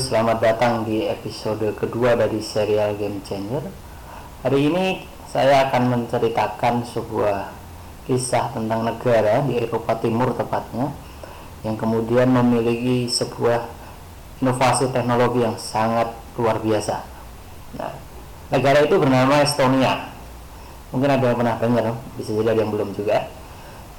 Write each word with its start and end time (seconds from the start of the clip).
selamat 0.00 0.40
datang 0.40 0.88
di 0.88 1.04
episode 1.04 1.76
kedua 1.76 2.16
dari 2.16 2.40
serial 2.40 2.96
Game 2.96 3.20
Changer. 3.20 3.68
Hari 4.40 4.72
ini 4.72 5.04
saya 5.28 5.68
akan 5.68 5.92
menceritakan 5.92 6.88
sebuah 6.88 7.52
kisah 8.08 8.48
tentang 8.56 8.88
negara 8.88 9.44
di 9.44 9.60
Eropa 9.60 10.00
Timur 10.00 10.32
tepatnya 10.32 10.88
yang 11.60 11.76
kemudian 11.76 12.32
memiliki 12.32 13.12
sebuah 13.12 13.68
inovasi 14.40 14.88
teknologi 14.88 15.44
yang 15.44 15.60
sangat 15.60 16.16
luar 16.40 16.64
biasa. 16.64 17.04
Nah, 17.76 17.92
negara 18.48 18.80
itu 18.80 18.96
bernama 18.96 19.44
Estonia. 19.44 20.16
Mungkin 20.96 21.12
ada 21.12 21.28
yang 21.28 21.36
pernah 21.36 21.60
dengar, 21.60 21.92
bisa 22.16 22.32
jadi 22.32 22.56
ada 22.56 22.60
yang 22.64 22.72
belum 22.72 22.96
juga. 22.96 23.28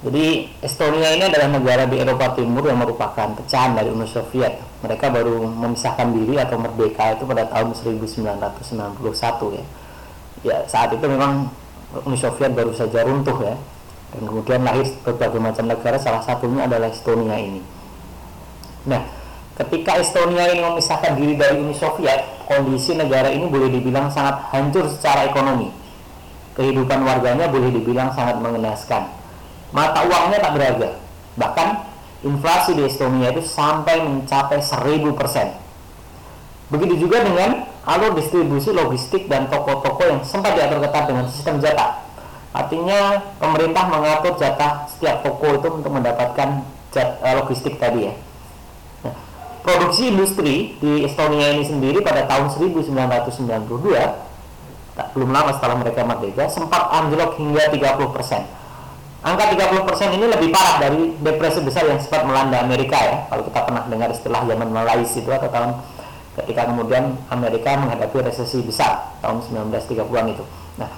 Jadi 0.02 0.50
Estonia 0.66 1.14
ini 1.14 1.30
adalah 1.30 1.46
negara 1.46 1.86
di 1.86 2.02
Eropa 2.02 2.34
Timur 2.34 2.66
yang 2.66 2.82
merupakan 2.82 3.38
pecahan 3.38 3.78
dari 3.78 3.94
Uni 3.94 4.10
Soviet. 4.10 4.58
Mereka 4.82 5.14
baru 5.14 5.46
memisahkan 5.46 6.10
diri 6.10 6.42
atau 6.42 6.58
merdeka 6.58 7.14
itu 7.14 7.30
pada 7.30 7.46
tahun 7.46 7.78
1991 7.78 8.98
ya. 9.54 9.66
Ya 10.42 10.58
saat 10.66 10.90
itu 10.98 11.06
memang 11.06 11.54
Uni 12.02 12.18
Soviet 12.18 12.50
baru 12.50 12.74
saja 12.74 13.06
runtuh 13.06 13.46
ya. 13.46 13.54
Dan 14.18 14.22
kemudian 14.26 14.66
lahir 14.66 14.90
berbagai 15.06 15.38
macam 15.38 15.70
negara, 15.70 16.02
salah 16.02 16.26
satunya 16.26 16.66
adalah 16.66 16.90
Estonia 16.90 17.38
ini. 17.38 17.62
Nah, 18.90 19.06
ketika 19.54 20.02
Estonia 20.02 20.50
ini 20.50 20.66
memisahkan 20.66 21.14
diri 21.14 21.38
dari 21.38 21.62
Uni 21.62 21.78
Soviet, 21.78 22.26
kondisi 22.50 22.98
negara 22.98 23.30
ini 23.30 23.46
boleh 23.46 23.70
dibilang 23.70 24.10
sangat 24.10 24.50
hancur 24.50 24.90
secara 24.90 25.30
ekonomi. 25.30 25.70
Kehidupan 26.58 27.06
warganya 27.06 27.48
boleh 27.48 27.70
dibilang 27.70 28.12
sangat 28.12 28.42
mengenaskan 28.42 29.21
mata 29.72 30.04
uangnya 30.04 30.40
tak 30.40 30.52
berharga. 30.56 30.90
Bahkan 31.40 31.68
inflasi 32.28 32.78
di 32.78 32.84
Estonia 32.86 33.34
itu 33.34 33.44
sampai 33.44 34.04
mencapai 34.04 34.62
1000 34.62 35.16
persen. 35.18 35.48
Begitu 36.72 37.08
juga 37.08 37.24
dengan 37.24 37.68
alur 37.84 38.16
distribusi 38.16 38.72
logistik 38.72 39.28
dan 39.28 39.52
toko-toko 39.52 40.06
yang 40.08 40.22
sempat 40.24 40.56
diatur 40.56 40.80
ketat 40.80 41.04
dengan 41.10 41.26
sistem 41.28 41.60
jatah. 41.60 42.00
Artinya 42.52 43.20
pemerintah 43.40 43.88
mengatur 43.88 44.36
jatah 44.40 44.88
setiap 44.88 45.24
toko 45.24 45.56
itu 45.56 45.68
untuk 45.72 45.92
mendapatkan 45.92 46.64
uh, 46.96 47.34
logistik 47.44 47.80
tadi 47.80 48.12
ya. 48.12 48.14
Nah, 49.08 49.16
produksi 49.64 50.12
industri 50.12 50.76
di 50.80 51.08
Estonia 51.08 51.56
ini 51.56 51.64
sendiri 51.64 52.04
pada 52.04 52.28
tahun 52.28 52.52
1992 52.52 54.32
tak 54.92 55.08
belum 55.16 55.32
lama 55.32 55.56
setelah 55.56 55.80
mereka 55.80 56.04
merdeka 56.04 56.44
sempat 56.52 56.92
anjlok 56.92 57.40
hingga 57.40 57.72
30 57.72 58.16
persen 58.16 58.44
Angka 59.22 59.54
30% 59.54 60.18
ini 60.18 60.26
lebih 60.26 60.50
parah 60.50 60.82
dari 60.82 61.14
depresi 61.22 61.62
besar 61.62 61.86
yang 61.86 62.02
sempat 62.02 62.26
melanda 62.26 62.58
Amerika 62.66 62.98
ya. 62.98 63.18
Kalau 63.30 63.46
kita 63.46 63.60
pernah 63.70 63.86
dengar 63.86 64.10
istilah 64.10 64.42
zaman 64.50 64.70
Malais 64.74 65.14
itu 65.14 65.30
atau 65.30 65.46
tahun 65.46 65.78
ketika 66.42 66.66
kemudian 66.74 67.22
Amerika 67.30 67.78
menghadapi 67.78 68.18
resesi 68.26 68.66
besar 68.66 69.14
tahun 69.22 69.46
1930-an 69.46 70.26
itu. 70.26 70.42
Nah, 70.82 70.90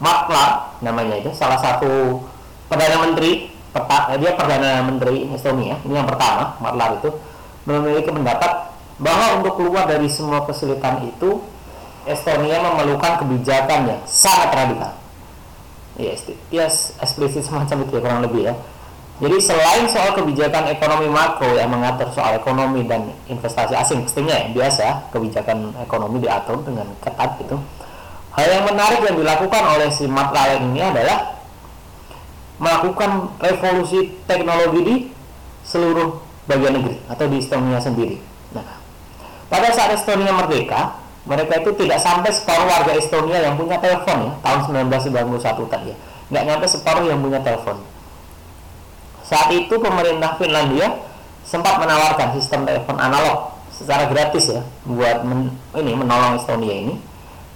Mark 0.00 0.32
Clark 0.32 0.80
namanya 0.80 1.20
itu 1.20 1.28
salah 1.36 1.60
satu 1.60 2.24
perdana 2.72 3.04
menteri 3.04 3.52
peta, 3.76 4.16
dia 4.16 4.32
perdana 4.32 4.80
menteri 4.80 5.28
Estonia 5.36 5.76
ini 5.84 5.92
yang 5.92 6.08
pertama 6.08 6.56
Mark 6.56 6.72
Clark 6.72 6.92
itu 7.04 7.10
memiliki 7.68 8.08
pendapat 8.08 8.72
bahwa 8.96 9.44
untuk 9.44 9.60
keluar 9.60 9.84
dari 9.84 10.08
semua 10.08 10.48
kesulitan 10.48 11.04
itu 11.04 11.44
Estonia 12.08 12.64
memerlukan 12.64 13.20
kebijakan 13.20 13.92
yang 13.92 14.00
sangat 14.08 14.56
radikal 14.56 14.99
ya, 16.00 16.14
ya 16.48 16.64
eksplisit 17.02 17.44
semacam 17.44 17.84
itu 17.84 17.92
ya 17.96 18.00
kurang 18.00 18.20
lebih 18.24 18.48
ya. 18.48 18.54
Jadi 19.20 19.36
selain 19.36 19.84
soal 19.84 20.16
kebijakan 20.16 20.72
ekonomi 20.72 21.12
makro 21.12 21.52
yang 21.52 21.68
mengatur 21.68 22.08
soal 22.08 22.40
ekonomi 22.40 22.88
dan 22.88 23.12
investasi 23.28 23.76
asing 23.76 24.00
pastinya 24.08 24.32
ya, 24.32 24.48
biasa 24.48 25.12
kebijakan 25.12 25.76
ekonomi 25.76 26.24
diatur 26.24 26.64
dengan 26.64 26.88
ketat 27.04 27.36
gitu. 27.36 27.60
Hal 28.32 28.46
yang 28.48 28.64
menarik 28.64 29.04
yang 29.04 29.20
dilakukan 29.20 29.62
oleh 29.76 29.92
si 29.92 30.08
Matt 30.08 30.32
ini 30.32 30.80
adalah 30.80 31.36
melakukan 32.60 33.36
revolusi 33.40 34.16
teknologi 34.24 34.80
di 34.84 34.96
seluruh 35.64 36.16
bagian 36.48 36.76
negeri 36.80 36.96
atau 37.08 37.24
di 37.28 37.36
Estonia 37.40 37.80
sendiri. 37.80 38.20
Nah 38.56 38.80
pada 39.50 39.68
saat 39.74 39.96
Estonia 39.96 40.30
merdeka 40.30 40.99
mereka 41.30 41.62
itu 41.62 41.70
tidak 41.78 42.02
sampai 42.02 42.34
separuh 42.34 42.66
warga 42.66 42.90
Estonia 42.98 43.38
yang 43.38 43.54
punya 43.54 43.78
telepon 43.78 44.18
ya. 44.26 44.32
Tahun 44.42 44.60
1991 44.90 45.70
tadi 45.70 45.94
ya. 45.94 45.96
Nggak 46.26 46.44
nyampe 46.50 46.66
separuh 46.66 47.06
yang 47.06 47.22
punya 47.22 47.38
telepon. 47.38 47.78
Saat 49.22 49.54
itu 49.54 49.70
pemerintah 49.78 50.34
Finlandia 50.42 50.90
sempat 51.46 51.78
menawarkan 51.78 52.34
sistem 52.34 52.66
telepon 52.66 52.98
analog 52.98 53.54
secara 53.70 54.10
gratis 54.10 54.50
ya 54.50 54.62
buat 54.82 55.22
men, 55.22 55.54
ini 55.78 55.94
menolong 55.94 56.42
Estonia 56.42 56.74
ini 56.74 56.98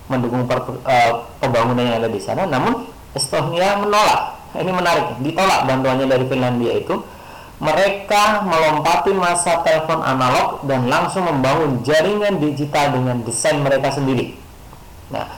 mendukung 0.07 0.47
per, 0.47 0.63
uh, 0.63 1.13
pembangunan 1.43 1.83
yang 1.83 1.99
ada 1.99 2.07
di 2.07 2.23
sana. 2.23 2.47
Namun 2.47 2.87
Estonia 3.11 3.83
menolak. 3.83 4.39
Ini 4.55 4.71
menarik 4.71 5.19
ditolak 5.19 5.67
bantuannya 5.67 6.07
dari 6.07 6.31
Finlandia 6.31 6.79
itu 6.79 6.95
mereka 7.63 8.43
melompati 8.43 9.15
masa 9.15 9.63
telepon 9.63 10.03
analog 10.03 10.67
dan 10.67 10.91
langsung 10.91 11.23
membangun 11.27 11.87
jaringan 11.87 12.43
digital 12.43 12.99
dengan 12.99 13.23
desain 13.23 13.63
mereka 13.63 13.95
sendiri. 13.95 14.35
Nah, 15.15 15.29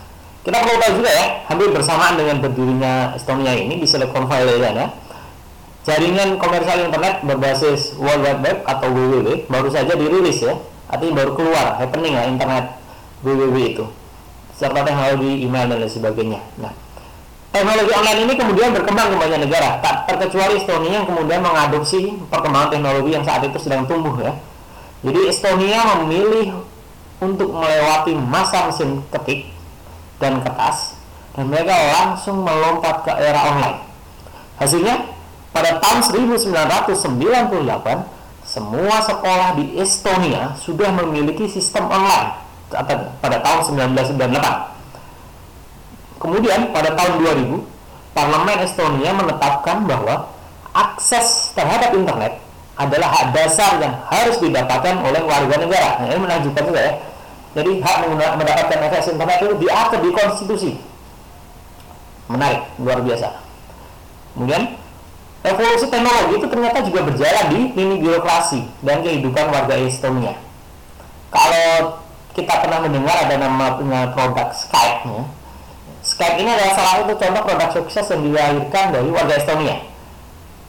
kita 0.40 0.56
perlu 0.62 0.78
tahu 0.80 0.92
juga 1.02 1.10
ya, 1.12 1.26
hampir 1.50 1.68
bersamaan 1.74 2.14
dengan 2.16 2.40
berdirinya 2.40 3.12
Estonia 3.18 3.52
ini 3.52 3.82
di 3.82 3.86
Silicon 3.86 4.24
Valley 4.30 4.62
ya, 4.62 4.88
jaringan 5.84 6.40
komersial 6.40 6.88
internet 6.88 7.20
berbasis 7.26 7.94
World 8.00 8.22
Wide 8.24 8.42
Web 8.42 8.58
atau 8.64 8.88
WWW 8.90 9.50
baru 9.50 9.68
saja 9.68 9.92
dirilis 9.94 10.40
ya, 10.40 10.56
artinya 10.88 11.22
baru 11.22 11.36
keluar 11.36 11.76
happening 11.82 12.14
ya 12.16 12.24
internet 12.30 12.78
WWW 13.26 13.58
itu 13.76 13.84
serta 14.56 14.88
teknologi 14.88 15.44
email 15.44 15.68
dan 15.68 15.84
lain 15.84 15.92
sebagainya. 15.92 16.40
Nah, 16.62 16.72
teknologi 17.56 17.92
online 17.96 18.20
ini 18.28 18.34
kemudian 18.36 18.68
berkembang 18.76 19.08
ke 19.12 19.16
banyak 19.16 19.40
negara, 19.48 19.80
tak 19.80 20.04
terkecuali 20.04 20.60
Estonia 20.60 21.00
yang 21.00 21.06
kemudian 21.08 21.40
mengadopsi 21.40 22.12
perkembangan 22.28 22.68
teknologi 22.68 23.10
yang 23.16 23.24
saat 23.24 23.40
itu 23.48 23.56
sedang 23.56 23.88
tumbuh 23.88 24.12
ya. 24.20 24.36
Jadi 25.00 25.20
Estonia 25.32 25.80
memilih 25.96 26.52
untuk 27.24 27.56
melewati 27.56 28.12
masa 28.12 28.68
mesin 28.68 29.00
ketik 29.08 29.48
dan 30.20 30.44
kertas 30.44 31.00
dan 31.32 31.48
mereka 31.48 31.72
langsung 31.72 32.44
melompat 32.44 33.08
ke 33.08 33.12
era 33.16 33.40
online. 33.56 33.80
Hasilnya 34.60 35.16
pada 35.52 35.80
tahun 35.80 36.28
1998 36.28 36.92
semua 38.44 38.96
sekolah 39.00 39.56
di 39.56 39.80
Estonia 39.80 40.52
sudah 40.60 40.92
memiliki 40.92 41.48
sistem 41.48 41.88
online 41.88 42.36
pada 43.24 43.36
tahun 43.40 43.60
1998 43.96 44.75
Kemudian 46.26 46.74
pada 46.74 46.90
tahun 46.98 47.22
2000, 47.22 47.62
Parlemen 48.10 48.58
Estonia 48.66 49.14
menetapkan 49.14 49.86
bahwa 49.86 50.34
akses 50.74 51.54
terhadap 51.54 51.94
internet 51.94 52.42
adalah 52.74 53.14
hak 53.14 53.30
dasar 53.30 53.78
yang 53.78 53.94
harus 54.10 54.42
didapatkan 54.42 55.06
oleh 55.06 55.22
warga 55.22 55.54
negara. 55.54 56.02
Nah, 56.02 56.10
ini 56.10 56.18
menunjukkan 56.18 56.64
juga 56.66 56.80
ya. 56.82 56.92
Jadi 57.54 57.78
hak 57.78 57.96
mendapatkan 58.10 58.78
akses 58.90 59.14
internet 59.14 59.38
itu 59.38 59.54
diatur 59.62 60.00
di 60.02 60.10
konstitusi. 60.10 60.72
Menarik, 62.26 62.74
luar 62.82 63.06
biasa. 63.06 63.28
Kemudian 64.34 64.74
evolusi 65.46 65.86
teknologi 65.86 66.42
itu 66.42 66.46
ternyata 66.50 66.78
juga 66.82 67.00
berjalan 67.06 67.44
di 67.54 67.60
lini 67.70 67.96
birokrasi 68.02 68.66
dan 68.82 68.98
kehidupan 69.06 69.46
warga 69.54 69.78
Estonia. 69.78 70.34
Kalau 71.30 72.02
kita 72.34 72.66
pernah 72.66 72.82
mendengar 72.82 73.14
ada 73.14 73.38
nama 73.38 73.78
produk 74.10 74.50
Skype 74.50 75.06
ya, 75.06 75.22
Skype 76.16 76.40
ini 76.40 76.48
adalah 76.48 76.72
salah 76.72 76.92
satu 77.04 77.12
contoh 77.12 77.42
produk 77.44 77.70
sukses 77.76 78.08
yang 78.08 78.24
dilahirkan 78.24 78.88
dari 78.88 79.08
warga 79.12 79.36
Estonia. 79.36 79.84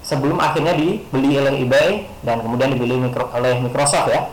Sebelum 0.04 0.36
akhirnya 0.44 0.76
dibeli 0.76 1.40
oleh 1.40 1.64
eBay 1.64 2.04
dan 2.28 2.44
kemudian 2.44 2.76
dibeli 2.76 3.00
mikro, 3.00 3.32
oleh 3.32 3.56
Microsoft 3.64 4.12
ya. 4.12 4.28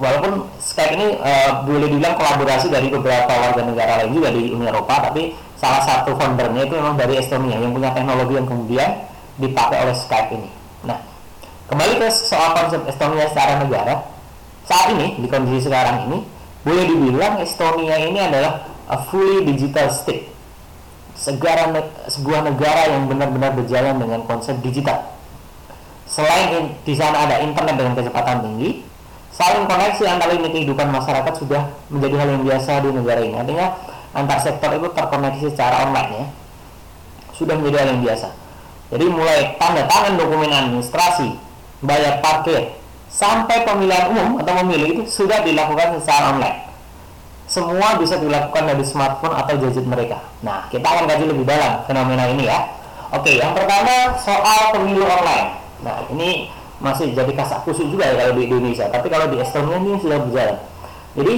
Walaupun 0.00 0.48
Skype 0.56 0.96
ini 0.96 1.20
uh, 1.20 1.60
boleh 1.68 1.92
dibilang 1.92 2.16
kolaborasi 2.16 2.72
dari 2.72 2.88
beberapa 2.88 3.28
warga 3.28 3.68
negara 3.68 4.00
lain 4.00 4.16
juga 4.16 4.32
di 4.32 4.48
Uni 4.48 4.64
Eropa 4.64 5.12
tapi 5.12 5.36
salah 5.60 5.84
satu 5.84 6.16
foundernya 6.16 6.64
itu 6.64 6.72
memang 6.72 6.96
dari 6.96 7.20
Estonia 7.20 7.60
yang 7.60 7.76
punya 7.76 7.92
teknologi 7.92 8.32
yang 8.40 8.48
kemudian 8.48 8.88
dipakai 9.36 9.76
oleh 9.84 9.92
Skype 9.92 10.32
ini. 10.32 10.48
Nah 10.88 11.04
kembali 11.68 12.00
ke 12.00 12.08
soal 12.08 12.56
konsep 12.56 12.80
Estonia 12.88 13.28
secara 13.28 13.60
negara. 13.60 14.08
Saat 14.64 14.96
ini 14.96 15.20
di 15.20 15.28
kondisi 15.28 15.68
sekarang 15.68 16.08
ini 16.08 16.24
boleh 16.64 16.84
dibilang 16.88 17.44
Estonia 17.44 18.00
ini 18.00 18.24
adalah 18.24 18.79
a 18.90 18.98
fully 19.06 19.46
digital 19.46 19.86
state. 19.86 20.26
Segara 21.14 21.70
sebuah 22.10 22.42
negara 22.42 22.90
yang 22.90 23.06
benar-benar 23.06 23.54
berjalan 23.54 24.02
dengan 24.02 24.26
konsep 24.26 24.58
digital. 24.64 25.14
Selain 26.10 26.74
di 26.82 26.94
sana 26.98 27.30
ada 27.30 27.38
internet 27.38 27.78
dengan 27.78 27.94
kecepatan 27.94 28.42
tinggi 28.42 28.82
saling 29.30 29.64
koneksi 29.70 30.04
antara 30.10 30.34
ini 30.34 30.50
kehidupan 30.50 30.90
masyarakat 30.90 31.32
sudah 31.38 31.70
menjadi 31.86 32.14
hal 32.18 32.28
yang 32.34 32.42
biasa 32.42 32.70
di 32.82 32.88
negara 32.90 33.20
ini. 33.22 33.36
Artinya 33.38 33.66
antar 34.10 34.38
sektor 34.42 34.74
itu 34.74 34.90
terkoneksi 34.90 35.46
secara 35.54 35.86
online 35.86 36.10
ya. 36.10 36.26
Sudah 37.36 37.54
menjadi 37.54 37.76
hal 37.84 37.88
yang 37.94 38.02
biasa. 38.02 38.28
Jadi 38.90 39.06
mulai 39.06 39.54
tanda 39.54 39.86
tangan 39.86 40.18
dokumen 40.18 40.50
administrasi 40.50 41.30
bayar 41.78 42.18
parkir 42.18 42.74
sampai 43.06 43.62
pemilihan 43.62 44.10
umum 44.10 44.42
atau 44.42 44.52
memilih 44.66 44.98
itu 44.98 45.02
sudah 45.06 45.46
dilakukan 45.46 46.02
secara 46.02 46.34
online. 46.34 46.69
Semua 47.50 47.98
bisa 47.98 48.14
dilakukan 48.14 48.62
dari 48.62 48.86
smartphone 48.86 49.34
atau 49.34 49.58
gadget 49.58 49.82
mereka. 49.82 50.22
Nah, 50.46 50.70
kita 50.70 50.86
akan 50.86 51.10
kaji 51.10 51.34
lebih 51.34 51.42
dalam 51.42 51.82
fenomena 51.82 52.30
ini 52.30 52.46
ya. 52.46 52.62
Oke, 53.10 53.42
yang 53.42 53.58
pertama 53.58 54.14
soal 54.22 54.70
pemilu 54.70 55.02
online. 55.02 55.58
Nah, 55.82 56.06
ini 56.14 56.46
masih 56.78 57.10
jadi 57.10 57.34
kasak 57.34 57.66
kusuk 57.66 57.90
juga 57.90 58.06
ya 58.06 58.14
kalau 58.22 58.38
di 58.38 58.46
Indonesia. 58.46 58.86
Tapi 58.86 59.10
kalau 59.10 59.26
di 59.34 59.42
Estonia 59.42 59.82
ini 59.82 59.98
sudah 59.98 60.22
berjalan. 60.22 60.62
Jadi, 61.18 61.34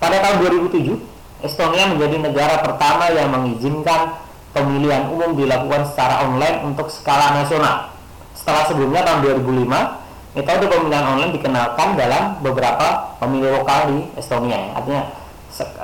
pada 0.00 0.16
tahun 0.24 0.36
2007, 0.40 0.96
Estonia 1.44 1.84
menjadi 1.92 2.16
negara 2.16 2.64
pertama 2.64 3.12
yang 3.12 3.28
mengizinkan 3.28 4.16
pemilihan 4.56 5.12
umum 5.12 5.36
dilakukan 5.36 5.84
secara 5.84 6.24
online 6.24 6.64
untuk 6.64 6.88
skala 6.88 7.36
nasional. 7.44 7.92
Setelah 8.32 8.64
sebelumnya 8.72 9.04
tahun 9.04 9.20
2005, 9.44 9.99
metode 10.30 10.70
pemilihan 10.70 11.04
online 11.04 11.32
dikenalkan 11.34 11.98
dalam 11.98 12.38
beberapa 12.38 13.18
pemilu 13.18 13.50
lokal 13.50 13.90
di 13.90 13.98
Estonia 14.14 14.70
artinya 14.78 15.10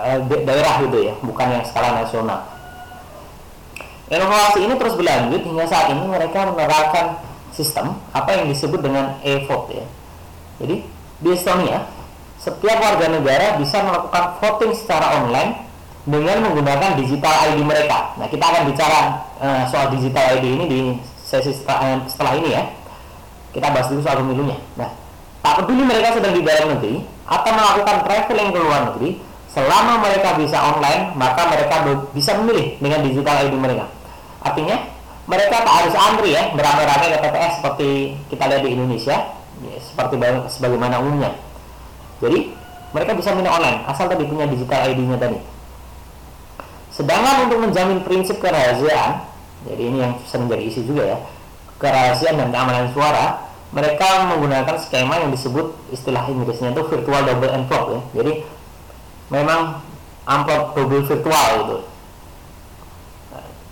eh, 0.06 0.18
daerah 0.46 0.74
gitu 0.86 0.98
ya 1.02 1.14
bukan 1.22 1.46
yang 1.50 1.64
skala 1.66 1.98
nasional. 1.98 2.46
Inovasi 4.06 4.62
ini 4.62 4.78
terus 4.78 4.94
berlanjut 4.94 5.42
hingga 5.42 5.66
saat 5.66 5.90
ini 5.90 6.06
mereka 6.06 6.46
menerapkan 6.46 7.18
sistem 7.50 7.98
apa 8.14 8.38
yang 8.38 8.46
disebut 8.46 8.78
dengan 8.78 9.18
e-vote 9.26 9.82
ya. 9.82 9.86
Jadi 10.62 10.86
di 11.18 11.28
Estonia 11.34 11.82
setiap 12.38 12.78
warga 12.78 13.10
negara 13.10 13.58
bisa 13.58 13.82
melakukan 13.82 14.38
voting 14.38 14.72
secara 14.78 15.18
online 15.18 15.66
dengan 16.06 16.38
menggunakan 16.46 16.94
digital 16.94 17.50
ID 17.50 17.66
mereka. 17.66 18.14
Nah, 18.14 18.30
kita 18.30 18.46
akan 18.46 18.62
bicara 18.70 19.26
uh, 19.42 19.62
soal 19.66 19.90
digital 19.90 20.38
ID 20.38 20.46
ini 20.54 20.64
di 20.70 20.80
sesi 21.26 21.50
setelah, 21.50 22.06
setelah 22.06 22.38
ini 22.38 22.54
ya 22.54 22.62
kita 23.56 23.72
bahas 23.72 23.88
dulu 23.88 24.04
soal 24.04 24.20
pemilunya. 24.20 24.60
Nah, 24.76 24.92
tak 25.40 25.64
peduli 25.64 25.88
mereka 25.88 26.12
sedang 26.12 26.36
di 26.36 26.44
dalam 26.44 26.76
negeri 26.76 27.00
atau 27.24 27.50
melakukan 27.56 27.96
traveling 28.04 28.50
ke 28.52 28.58
luar 28.60 28.80
negeri, 28.92 29.10
selama 29.48 30.04
mereka 30.04 30.36
bisa 30.36 30.60
online, 30.60 31.16
maka 31.16 31.48
mereka 31.48 31.74
bisa 32.12 32.36
memilih 32.36 32.76
dengan 32.76 33.00
digital 33.00 33.48
ID 33.48 33.56
mereka. 33.56 33.88
Artinya, 34.44 34.76
mereka 35.24 35.56
tak 35.64 35.74
harus 35.80 35.94
antri 35.96 36.36
ya, 36.36 36.52
beramai-ramai 36.52 37.16
ke 37.16 37.18
TPS 37.24 37.52
seperti 37.58 37.88
kita 38.28 38.44
lihat 38.52 38.62
di 38.62 38.70
Indonesia, 38.76 39.16
ya, 39.64 39.76
seperti 39.80 40.20
sebagaimana 40.52 41.00
umumnya. 41.00 41.32
Jadi, 42.20 42.52
mereka 42.92 43.16
bisa 43.16 43.32
memilih 43.32 43.56
online, 43.56 43.78
asal 43.88 44.06
tadi 44.12 44.28
punya 44.28 44.44
digital 44.44 44.92
ID-nya 44.92 45.16
tadi. 45.16 45.40
Sedangkan 46.92 47.48
untuk 47.48 47.64
menjamin 47.64 48.04
prinsip 48.04 48.36
kerahasiaan, 48.38 49.24
jadi 49.64 49.82
ini 49.82 49.98
yang 50.04 50.12
sering 50.28 50.52
jadi 50.52 50.62
isi 50.68 50.84
juga 50.84 51.16
ya, 51.16 51.18
kerahasiaan 51.80 52.36
dan 52.40 52.48
keamanan 52.52 52.92
suara, 52.92 53.45
mereka 53.74 54.30
menggunakan 54.30 54.76
skema 54.78 55.18
yang 55.26 55.30
disebut 55.34 55.74
istilah 55.90 56.22
Inggrisnya 56.30 56.70
itu 56.70 56.82
virtual 56.86 57.22
double 57.26 57.50
envelope 57.50 57.88
ya. 57.90 58.00
Jadi 58.22 58.32
memang 59.30 59.82
amplop 60.26 60.74
double 60.78 61.02
virtual 61.06 61.48
itu. 61.66 61.78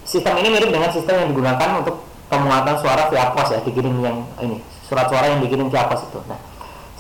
Sistem 0.05 0.37
ini 0.43 0.49
mirip 0.53 0.71
dengan 0.71 0.91
sistem 0.93 1.25
yang 1.25 1.29
digunakan 1.33 1.69
untuk 1.81 2.05
pemuatan 2.29 2.77
suara 2.79 3.09
via 3.09 3.33
pos 3.33 3.49
ya, 3.55 3.61
dikirim 3.63 3.95
yang 4.05 4.27
ini 4.43 4.61
surat 4.85 5.09
suara 5.09 5.33
yang 5.33 5.41
dikirim 5.41 5.71
via 5.73 5.89
pos 5.89 6.05
itu. 6.05 6.21
Nah, 6.29 6.39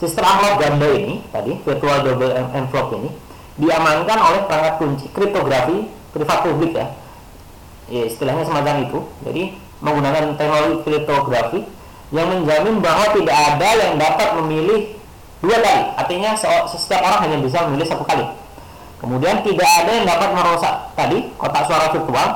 sistem 0.00 0.24
amplop 0.24 0.54
ganda 0.62 0.88
ini 0.94 1.20
tadi 1.28 1.58
virtual 1.60 2.00
double 2.00 2.32
envelope 2.32 2.90
ini 2.96 3.10
diamankan 3.54 4.18
oleh 4.18 4.40
perangkat 4.50 4.74
kunci 4.82 5.06
kriptografi 5.12 5.86
privat 6.14 6.38
publik 6.46 6.72
ya. 6.74 6.86
Ya, 7.92 8.08
istilahnya 8.08 8.48
semacam 8.48 8.74
itu. 8.88 8.98
Jadi 9.28 9.42
menggunakan 9.84 10.40
teknologi 10.40 10.76
kriptografi 10.88 11.60
yang 12.14 12.30
menjamin 12.30 12.78
bahwa 12.78 13.10
tidak 13.10 13.34
ada 13.34 13.68
yang 13.74 13.92
dapat 13.98 14.28
memilih 14.38 14.94
dua 15.42 15.58
kali. 15.58 15.82
Artinya 15.98 16.30
setiap 16.70 17.02
orang 17.02 17.26
hanya 17.26 17.38
bisa 17.42 17.66
memilih 17.66 17.86
satu 17.90 18.06
kali. 18.06 18.22
Kemudian 19.02 19.42
tidak 19.42 19.66
ada 19.66 19.90
yang 19.90 20.06
dapat 20.06 20.30
merusak 20.32 20.74
tadi 20.94 21.28
kotak 21.34 21.66
suara 21.66 21.90
virtual 21.90 22.28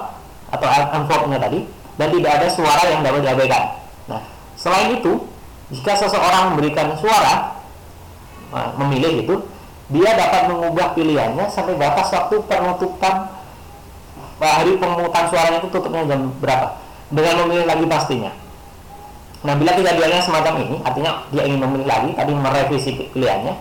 atau 0.50 0.66
envelope-nya 0.68 1.38
tadi 1.40 1.64
dan 1.94 2.08
tidak 2.10 2.30
ada 2.42 2.46
suara 2.50 2.82
yang 2.90 3.00
dapat 3.06 3.20
diabaikan. 3.24 3.64
Nah, 4.10 4.20
selain 4.58 4.98
itu, 4.98 5.24
jika 5.72 5.94
seseorang 5.94 6.52
memberikan 6.52 6.92
suara 6.98 7.56
nah, 8.50 8.74
memilih 8.82 9.24
itu, 9.24 9.34
dia 9.88 10.10
dapat 10.12 10.52
mengubah 10.52 10.92
pilihannya 10.92 11.48
sampai 11.48 11.78
batas 11.78 12.12
waktu 12.12 12.36
penutupan 12.44 13.30
hari 14.42 14.76
pemungutan 14.76 15.24
suaranya 15.30 15.58
itu 15.62 15.70
tutupnya 15.70 16.04
jam 16.04 16.30
berapa 16.42 16.76
dengan 17.08 17.46
memilih 17.46 17.64
lagi 17.64 17.84
pastinya. 17.88 18.47
Nah, 19.38 19.54
bila 19.54 19.70
kejadiannya 19.70 20.18
semacam 20.18 20.54
ini, 20.66 20.76
artinya 20.82 21.22
dia 21.30 21.46
ingin 21.46 21.62
memilih 21.62 21.86
lagi, 21.86 22.10
tadi 22.18 22.32
merevisi 22.34 22.90
pilihannya, 23.14 23.54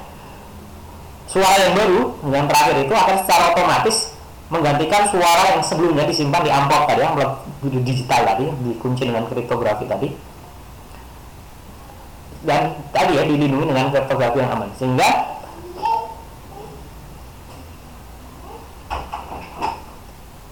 suara 1.29 1.69
yang 1.69 1.75
baru, 1.77 2.01
yang 2.33 2.45
terakhir 2.49 2.75
itu 2.81 2.93
akan 2.97 3.15
secara 3.21 3.43
otomatis 3.53 4.17
menggantikan 4.47 5.05
suara 5.11 5.43
yang 5.53 5.61
sebelumnya 5.61 6.07
disimpan 6.07 6.41
di 6.41 6.49
amplop 6.49 6.87
tadi, 6.87 7.01
amplop 7.03 7.31
digital 7.83 8.21
tadi, 8.25 8.45
dikunci 8.63 9.03
dengan 9.05 9.27
kriptografi 9.29 9.85
tadi. 9.85 10.09
Dan 12.47 12.79
tadi 12.95 13.11
ya 13.19 13.23
dilindungi 13.27 13.65
dengan 13.69 13.91
kriptografi 13.91 14.37
yang 14.39 14.51
aman. 14.55 14.69
Sehingga 14.79 15.09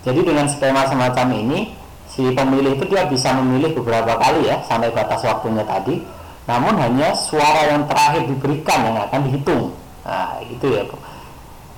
jadi 0.04 0.20
dengan 0.22 0.46
skema 0.52 0.86
semacam 0.86 1.28
ini 1.34 1.74
si 2.16 2.32
pemilih 2.32 2.80
itu 2.80 2.88
dia 2.88 3.04
bisa 3.12 3.36
memilih 3.36 3.76
beberapa 3.76 4.16
kali 4.16 4.48
ya 4.48 4.64
sampai 4.64 4.90
batas 4.96 5.22
waktunya 5.28 5.68
tadi. 5.68 6.00
Namun 6.48 6.80
hanya 6.80 7.12
suara 7.12 7.76
yang 7.76 7.84
terakhir 7.90 8.24
diberikan 8.32 8.80
yang 8.88 8.98
akan 9.04 9.20
dihitung. 9.28 9.76
Nah 10.08 10.40
itu 10.40 10.66
ya 10.72 10.88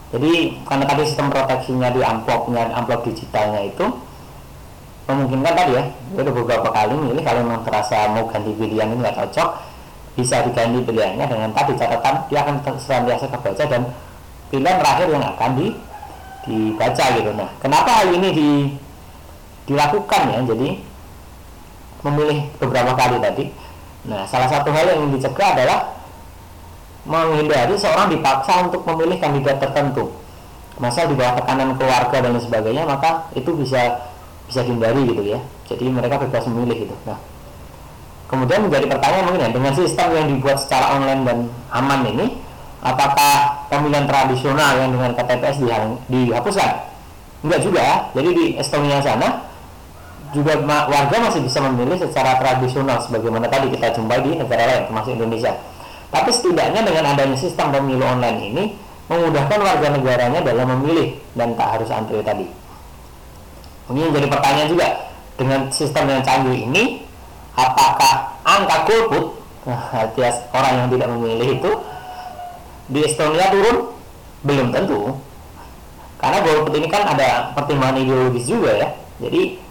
jadi 0.07 0.56
karena 0.63 0.86
tadi 0.88 1.04
sistem 1.04 1.28
proteksinya 1.28 1.92
di 1.92 2.00
amplopnya 2.00 2.72
amplop 2.72 3.04
digitalnya 3.04 3.68
itu 3.68 3.86
memungkinkan 5.07 5.54
tadi 5.56 5.72
ya 5.75 5.84
dia 6.16 6.22
ada 6.24 6.31
beberapa 6.31 6.68
kali 6.72 6.95
milih 6.95 7.24
kalau 7.24 7.44
memang 7.44 7.63
terasa 7.68 8.12
mau 8.12 8.28
ganti 8.28 8.51
pilihan 8.56 8.88
ini 8.92 9.04
nggak 9.04 9.16
cocok 9.19 9.50
bisa 10.16 10.44
diganti 10.48 10.80
pilihannya 10.84 11.25
dengan 11.28 11.50
tadi 11.51 11.75
catatan 11.75 12.16
dia 12.31 12.39
akan 12.44 12.56
senantiasa 12.80 13.25
kebaca 13.28 13.63
dan 13.68 13.81
pilihan 14.48 14.75
terakhir 14.80 15.07
yang 15.12 15.24
akan 15.28 15.50
di, 15.60 15.68
dibaca 16.48 17.06
gitu. 17.19 17.31
Nah 17.36 17.50
kenapa 17.60 17.89
hal 18.04 18.07
ini 18.16 18.30
di 18.31 18.50
dilakukan 19.67 20.21
ya 20.31 20.39
jadi 20.47 20.69
memilih 22.07 22.39
beberapa 22.57 22.95
kali 22.95 23.19
tadi. 23.19 23.45
Nah 24.07 24.24
salah 24.24 24.47
satu 24.47 24.71
hal 24.71 24.88
yang 24.88 25.12
dicegah 25.12 25.53
adalah 25.53 25.79
menghindari 27.03 27.75
seorang 27.75 28.07
dipaksa 28.12 28.67
untuk 28.67 28.88
memilih 28.88 29.19
kandidat 29.19 29.59
tertentu. 29.59 30.15
Masa 30.79 31.09
di 31.09 31.17
bawah 31.17 31.36
tekanan 31.41 31.75
keluarga 31.75 32.17
dan 32.24 32.38
sebagainya 32.39 32.88
maka 32.88 33.27
itu 33.36 33.51
bisa 33.51 34.07
bisa 34.47 34.63
dihindari 34.63 35.03
gitu 35.03 35.24
ya. 35.36 35.39
Jadi 35.67 35.91
mereka 35.91 36.15
bebas 36.24 36.47
memilih 36.47 36.88
gitu. 36.88 36.95
Nah 37.03 37.19
kemudian 38.31 38.63
menjadi 38.67 38.88
pertanyaan 38.88 39.24
mungkin 39.27 39.41
ya 39.43 39.50
dengan 39.51 39.74
sistem 39.75 40.07
yang 40.15 40.27
dibuat 40.31 40.59
secara 40.59 41.00
online 41.00 41.21
dan 41.24 41.38
aman 41.71 42.01
ini 42.07 42.25
apakah 42.83 43.67
pemilihan 43.71 44.03
tradisional 44.07 44.79
yang 44.79 44.91
dengan 44.95 45.12
KTPS 45.15 45.63
dihapuskan? 46.07 46.71
Enggak 47.43 47.59
juga 47.63 48.12
jadi 48.15 48.29
di 48.31 48.45
Estonia 48.59 49.00
sana 49.00 49.47
juga 50.36 50.60
warga 50.63 51.15
masih 51.24 51.43
bisa 51.46 51.63
memilih 51.63 51.96
secara 52.00 52.36
tradisional 52.41 53.00
sebagaimana 53.00 53.48
tadi 53.48 53.72
kita 53.72 53.96
jumpai 53.96 54.19
di 54.24 54.36
negara 54.36 54.63
lain 54.67 54.84
termasuk 54.91 55.15
Indonesia. 55.15 55.55
Tapi 56.07 56.29
setidaknya 56.31 56.81
dengan 56.88 57.03
adanya 57.15 57.38
sistem 57.38 57.72
pemilu 57.72 58.03
online 58.03 58.39
ini 58.39 58.63
memudahkan 59.07 59.60
warga 59.60 59.88
negaranya 59.91 60.39
dalam 60.43 60.67
memilih 60.77 61.15
dan 61.36 61.55
tak 61.55 61.79
harus 61.79 61.89
antri 61.91 62.19
tadi. 62.24 62.48
Ini 63.88 64.12
jadi 64.12 64.27
pertanyaan 64.27 64.67
juga 64.67 64.88
dengan 65.39 65.60
sistem 65.72 66.12
yang 66.12 66.22
canggih 66.25 66.67
ini 66.67 66.84
apakah 67.55 68.36
angka 68.43 68.77
golput 68.89 69.25
artinya 70.01 70.31
orang 70.51 70.74
yang 70.74 70.88
tidak 70.91 71.07
memilih 71.15 71.48
itu 71.62 71.72
di 72.88 73.00
Estonia 73.03 73.48
turun 73.51 73.93
belum 74.43 74.67
tentu 74.72 75.15
karena 76.17 76.38
golput 76.41 76.74
ini 76.74 76.88
kan 76.89 77.03
ada 77.03 77.53
pertimbangan 77.53 78.01
ideologis 78.01 78.50
juga 78.50 78.72
ya 78.74 78.88
jadi 79.22 79.66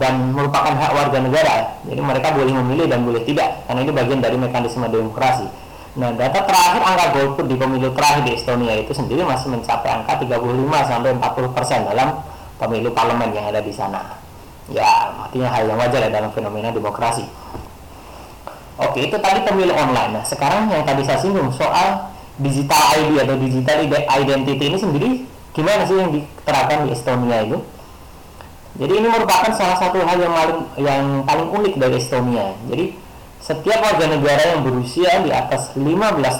dan 0.00 0.32
merupakan 0.32 0.72
hak 0.72 0.92
warga 0.96 1.18
negara. 1.20 1.76
Jadi 1.84 2.00
mereka 2.00 2.32
boleh 2.32 2.56
memilih 2.56 2.88
dan 2.88 3.04
boleh 3.04 3.20
tidak 3.28 3.68
karena 3.68 3.84
ini 3.84 3.92
bagian 3.92 4.20
dari 4.24 4.36
mekanisme 4.40 4.88
demokrasi. 4.88 5.44
Nah, 6.00 6.16
data 6.16 6.40
terakhir 6.48 6.80
angka 6.80 7.06
golput 7.12 7.44
di 7.44 7.56
pemilu 7.60 7.92
terakhir 7.92 8.24
di 8.24 8.32
Estonia 8.32 8.80
itu 8.80 8.96
sendiri 8.96 9.20
masih 9.28 9.52
mencapai 9.52 10.00
angka 10.00 10.24
35 10.24 10.88
sampai 10.88 11.10
40 11.12 11.52
persen 11.52 11.84
dalam 11.84 12.16
pemilu 12.56 12.88
parlemen 12.96 13.28
yang 13.36 13.52
ada 13.52 13.60
di 13.60 13.74
sana. 13.76 14.16
Ya, 14.72 14.86
artinya 15.28 15.52
hal 15.52 15.68
yang 15.68 15.76
wajar 15.76 16.00
ya 16.00 16.08
dalam 16.08 16.32
fenomena 16.32 16.72
demokrasi. 16.72 17.26
Oke, 18.80 19.04
itu 19.04 19.16
tadi 19.20 19.44
pemilu 19.44 19.76
online. 19.76 20.16
Nah, 20.16 20.24
sekarang 20.24 20.72
yang 20.72 20.86
tadi 20.88 21.04
saya 21.04 21.20
singgung 21.20 21.52
soal 21.52 22.08
digital 22.40 22.80
ID 22.96 23.20
atau 23.20 23.36
digital 23.36 23.84
identity 24.16 24.64
ini 24.64 24.78
sendiri 24.80 25.08
gimana 25.52 25.84
sih 25.84 26.00
yang 26.00 26.08
diterapkan 26.14 26.88
di 26.88 26.96
Estonia 26.96 27.44
itu? 27.44 27.60
Jadi 28.78 28.92
ini 29.02 29.08
merupakan 29.10 29.50
salah 29.50 29.76
satu 29.78 29.98
hal 30.04 30.18
yang 30.20 30.34
paling 30.34 30.60
yang 30.78 31.04
paling 31.26 31.48
unik 31.50 31.74
dari 31.80 31.96
Estonia. 31.98 32.54
Jadi 32.70 32.94
setiap 33.42 33.80
warga 33.82 34.06
negara 34.06 34.42
yang 34.54 34.60
berusia 34.62 35.10
di 35.24 35.30
atas 35.34 35.74
15 35.74 35.90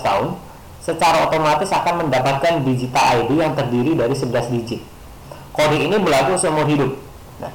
tahun 0.05 0.39
secara 0.81 1.27
otomatis 1.27 1.69
akan 1.73 2.07
mendapatkan 2.07 2.63
digital 2.63 3.25
ID 3.25 3.31
yang 3.41 3.53
terdiri 3.59 3.99
dari 3.99 4.15
11 4.15 4.53
digit. 4.55 4.81
Kode 5.51 5.77
ini 5.77 5.97
berlaku 5.99 6.39
seumur 6.39 6.65
hidup. 6.71 6.95
Nah, 7.43 7.53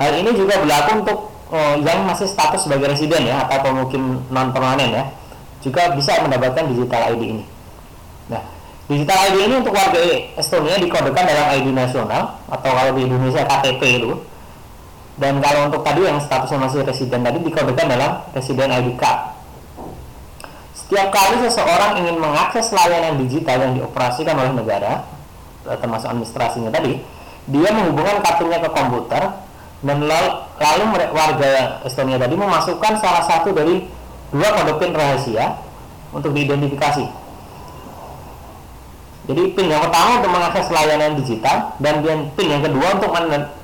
hal 0.00 0.12
ini 0.16 0.32
juga 0.32 0.58
berlaku 0.64 0.90
untuk 1.04 1.18
oh, 1.52 1.74
yang 1.84 2.08
masih 2.08 2.24
status 2.24 2.64
sebagai 2.64 2.94
residen 2.94 3.28
ya 3.28 3.44
atau 3.46 3.70
mungkin 3.74 4.24
non 4.32 4.48
permanen 4.50 4.90
ya 4.90 5.04
juga 5.64 5.92
bisa 5.96 6.20
mendapatkan 6.20 6.68
digital 6.72 7.16
ID 7.16 7.22
ini. 7.36 7.44
Nah, 8.28 8.53
digital 8.90 9.18
ID 9.32 9.36
ini 9.48 9.54
untuk 9.60 9.72
warga 9.72 10.00
Estonia 10.36 10.76
dikodekan 10.76 11.24
dalam 11.24 11.46
ID 11.56 11.72
nasional 11.72 12.36
atau 12.48 12.70
kalau 12.72 12.92
di 12.96 13.08
Indonesia 13.08 13.44
KTP 13.44 13.82
itu. 14.04 14.12
Dan 15.14 15.38
kalau 15.38 15.70
untuk 15.70 15.86
tadi 15.86 16.10
yang 16.10 16.18
statusnya 16.18 16.58
masih 16.58 16.82
residen 16.82 17.22
tadi 17.22 17.38
dikodekan 17.38 17.86
dalam 17.86 18.18
residen 18.34 18.66
ID 18.66 18.98
card. 18.98 19.30
Setiap 20.74 21.14
kali 21.14 21.38
seseorang 21.46 22.02
ingin 22.02 22.18
mengakses 22.18 22.74
layanan 22.74 23.22
digital 23.22 23.62
yang 23.62 23.72
dioperasikan 23.78 24.34
oleh 24.34 24.52
negara, 24.52 25.06
termasuk 25.64 26.10
administrasinya 26.10 26.68
tadi, 26.68 26.98
dia 27.46 27.70
menghubungkan 27.72 28.20
kartunya 28.20 28.58
ke 28.58 28.68
komputer 28.74 29.22
dan 29.86 29.96
lalu 30.02 30.84
warga 31.14 31.80
Estonia 31.86 32.18
tadi 32.18 32.34
memasukkan 32.34 32.92
salah 33.00 33.22
satu 33.24 33.54
dari 33.54 33.86
dua 34.34 34.48
kode 34.50 34.82
PIN 34.82 34.92
rahasia 34.98 35.62
untuk 36.10 36.34
diidentifikasi. 36.34 37.23
Jadi 39.24 39.56
PIN 39.56 39.72
yang 39.72 39.80
pertama 39.80 40.20
untuk 40.20 40.32
mengakses 40.36 40.68
layanan 40.68 41.16
digital 41.16 41.72
dan 41.80 42.04
PIN 42.36 42.48
yang 42.48 42.62
kedua 42.62 43.00
untuk 43.00 43.10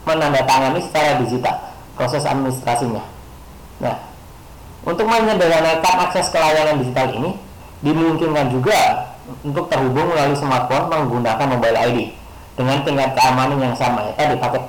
menandatangani 0.08 0.80
secara 0.80 1.20
digital 1.20 1.54
proses 1.92 2.24
administrasinya. 2.24 3.04
Nah, 3.84 3.96
untuk 4.88 5.04
menyederhanakan 5.04 6.08
akses 6.08 6.32
ke 6.32 6.40
layanan 6.40 6.80
digital 6.80 7.12
ini 7.12 7.36
dimungkinkan 7.84 8.48
juga 8.48 9.12
untuk 9.44 9.68
terhubung 9.68 10.08
melalui 10.08 10.36
smartphone 10.36 10.88
menggunakan 10.88 11.46
mobile 11.52 11.76
ID 11.76 11.98
dengan 12.56 12.80
tingkat 12.80 13.12
keamanan 13.12 13.60
yang 13.60 13.76
sama 13.76 14.04
ya 14.08 14.12
tadi 14.16 14.36
pakai 14.40 14.60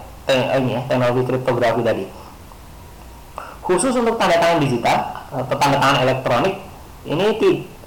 ini 0.59 0.75
ya, 0.75 0.81
teknologi 0.87 1.23
kriptografi 1.27 1.81
tadi. 1.83 2.03
Khusus 3.63 3.95
untuk 3.95 4.19
tanda 4.19 4.35
tangan 4.39 4.59
digital 4.59 4.97
atau 5.31 5.55
tanda 5.55 5.79
tangan 5.79 6.03
elektronik 6.03 6.55
ini 7.07 7.39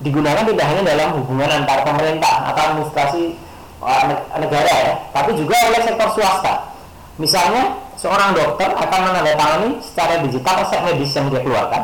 digunakan 0.02 0.42
tidak 0.42 0.66
hanya 0.66 0.82
dalam 0.82 1.22
hubungan 1.22 1.46
antar 1.62 1.86
pemerintah 1.86 2.50
atau 2.50 2.62
administrasi 2.72 3.38
uh, 3.78 4.02
negara 4.42 4.72
ya, 4.72 4.94
tapi 5.14 5.38
juga 5.38 5.54
oleh 5.70 5.80
sektor 5.86 6.08
swasta. 6.18 6.74
Misalnya, 7.14 7.78
seorang 7.94 8.34
dokter 8.34 8.74
akan 8.74 9.00
menandatangani 9.06 9.78
secara 9.78 10.18
digital 10.26 10.66
resep 10.66 10.82
medis 10.82 11.14
yang 11.14 11.30
dia 11.30 11.38
keluarkan, 11.46 11.82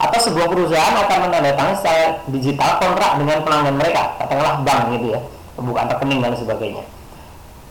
atau 0.00 0.18
sebuah 0.20 0.48
perusahaan 0.48 0.96
akan 0.96 1.18
menandatangani 1.28 1.76
secara 1.76 2.06
digital 2.32 2.70
kontrak 2.80 3.12
dengan 3.20 3.44
pelanggan 3.44 3.76
mereka, 3.76 4.16
katakanlah 4.16 4.64
bank 4.64 4.96
gitu 4.96 5.06
ya, 5.12 5.20
pembukaan 5.52 5.92
rekening 5.92 6.24
dan 6.24 6.32
sebagainya. 6.32 6.84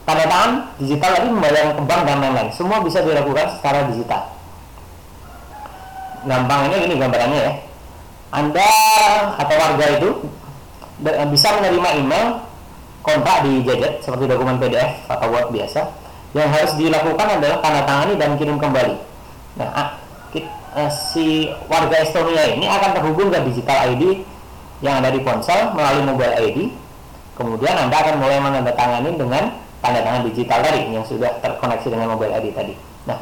Tanda 0.05 0.29
tangan 0.29 0.51
digital 0.77 1.10
lagi 1.17 1.27
membayar 1.34 1.74
ke 1.74 1.81
bank 1.81 2.01
dan 2.05 2.17
lain-lain 2.22 2.53
semua 2.53 2.77
bisa 2.86 3.01
dilakukan 3.01 3.57
secara 3.57 3.89
digital. 3.89 4.29
Gampangnya 6.29 6.77
ini 6.86 6.93
gambarannya 7.01 7.39
ya 7.41 7.53
anda 8.34 8.70
atau 9.38 9.55
warga 9.58 9.86
itu 10.00 10.10
bisa 11.29 11.48
menerima 11.60 11.89
email 12.01 12.27
kontrak 13.05 13.46
di 13.46 13.62
gadget 13.62 14.01
seperti 14.01 14.25
dokumen 14.25 14.58
PDF 14.58 15.05
atau 15.12 15.27
Word 15.29 15.53
biasa. 15.53 15.82
Yang 16.36 16.50
harus 16.51 16.72
dilakukan 16.75 17.27
adalah 17.39 17.58
tanda 17.63 17.82
tangani 17.88 18.13
dan 18.20 18.36
kirim 18.36 18.58
kembali. 18.60 18.96
Nah 19.55 20.03
si 20.91 21.48
warga 21.72 22.03
Estonia 22.03 22.51
ini 22.51 22.67
akan 22.67 23.00
terhubung 23.00 23.32
ke 23.32 23.39
digital 23.48 23.96
ID 23.96 24.27
yang 24.84 25.00
ada 25.00 25.08
di 25.08 25.24
ponsel 25.24 25.72
melalui 25.72 26.03
mobile 26.03 26.36
ID 26.36 26.67
kemudian 27.39 27.75
anda 27.79 27.96
akan 27.96 28.20
mulai 28.20 28.44
menandatangani 28.44 29.15
dengan 29.15 29.55
tanda 29.79 30.03
tangan 30.03 30.27
digital 30.27 30.60
tadi 30.60 30.91
yang 30.91 31.05
sudah 31.08 31.32
terkoneksi 31.39 31.88
dengan 31.88 32.12
mobile 32.12 32.36
ID 32.36 32.51
tadi. 32.51 32.74
Nah, 33.08 33.20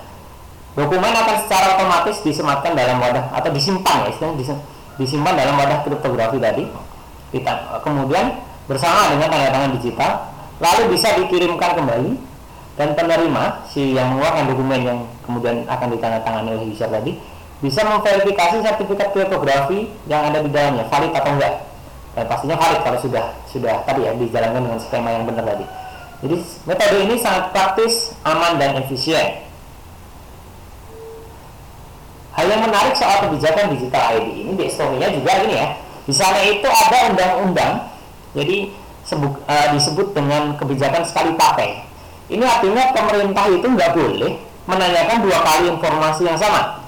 dokumen 0.74 1.14
akan 1.14 1.36
secara 1.46 1.78
otomatis 1.78 2.26
disematkan 2.26 2.74
dalam 2.74 2.98
wadah 2.98 3.30
atau 3.38 3.50
disimpan 3.54 4.10
ya 4.10 4.18
istilahnya 4.18 4.58
dalam 5.00 5.56
wadah 5.58 5.80
kriptografi 5.86 6.38
tadi. 6.38 6.64
Kita 7.34 7.82
kemudian 7.82 8.38
bersama 8.70 9.10
dengan 9.10 9.28
tanda 9.28 9.50
tangan 9.50 9.72
digital 9.82 10.12
lalu 10.62 10.96
bisa 10.96 11.18
dikirimkan 11.18 11.76
kembali 11.82 12.12
dan 12.78 12.94
penerima 12.94 13.66
si 13.68 13.98
yang 13.98 14.14
mengeluarkan 14.14 14.44
dokumen 14.54 14.80
yang 14.86 15.00
kemudian 15.26 15.66
akan 15.66 15.88
ditandatangani 15.98 16.50
oleh 16.56 16.66
user 16.72 16.88
tadi 16.88 17.18
bisa 17.60 17.84
memverifikasi 17.84 18.64
sertifikat 18.64 19.12
kriptografi 19.12 19.92
yang 20.08 20.30
ada 20.32 20.46
di 20.46 20.50
dalamnya 20.54 20.86
valid 20.88 21.12
atau 21.12 21.32
enggak 21.36 21.54
dan 22.14 22.24
pastinya 22.30 22.56
valid 22.56 22.82
kalau 22.86 23.00
sudah 23.02 23.26
sudah 23.50 23.84
tadi 23.84 24.08
ya 24.08 24.12
dijalankan 24.16 24.62
dengan 24.62 24.80
skema 24.80 25.10
yang 25.12 25.26
benar 25.28 25.44
tadi 25.44 25.66
jadi 26.24 26.40
metode 26.40 26.98
ini 27.04 27.16
sangat 27.20 27.52
praktis, 27.52 28.16
aman 28.24 28.56
dan 28.56 28.80
efisien. 28.80 29.43
Hal 32.34 32.46
yang 32.50 32.62
menarik 32.66 32.98
soal 32.98 33.30
kebijakan 33.30 33.78
digital 33.78 34.18
ID 34.18 34.28
ini 34.46 34.52
di 34.58 34.64
Estonia 34.66 35.08
juga 35.14 35.32
ini 35.46 35.54
ya. 35.54 35.68
Di 36.04 36.14
sana 36.14 36.42
itu 36.44 36.68
ada 36.68 37.14
undang-undang, 37.14 37.88
jadi 38.36 38.74
sebut, 39.08 39.40
uh, 39.48 39.68
disebut 39.72 40.12
dengan 40.12 40.58
kebijakan 40.60 41.06
sekali 41.08 41.32
pakai. 41.40 41.86
Ini 42.28 42.44
artinya 42.44 42.92
pemerintah 42.92 43.46
itu 43.48 43.64
nggak 43.64 43.92
boleh 43.96 44.34
menanyakan 44.68 45.18
dua 45.24 45.40
kali 45.44 45.64
informasi 45.72 46.22
yang 46.28 46.40
sama 46.40 46.84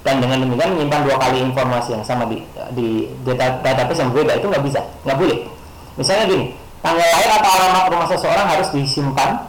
dan 0.00 0.16
dengan 0.16 0.40
demikian 0.40 0.72
menyimpan 0.76 1.00
dua 1.04 1.16
kali 1.20 1.38
informasi 1.44 1.88
yang 1.92 2.04
sama 2.04 2.24
di 2.24 2.40
di 2.72 3.04
data 3.26 3.60
database 3.60 4.00
yang 4.00 4.10
berbeda 4.16 4.32
itu 4.40 4.46
nggak 4.48 4.64
bisa 4.64 4.80
nggak 5.04 5.16
boleh 5.20 5.38
misalnya 6.00 6.24
gini 6.24 6.46
tanggal 6.80 7.04
lahir 7.04 7.30
atau 7.36 7.50
alamat 7.52 7.84
rumah 7.92 8.08
seseorang 8.08 8.46
harus 8.48 8.68
disimpan 8.72 9.44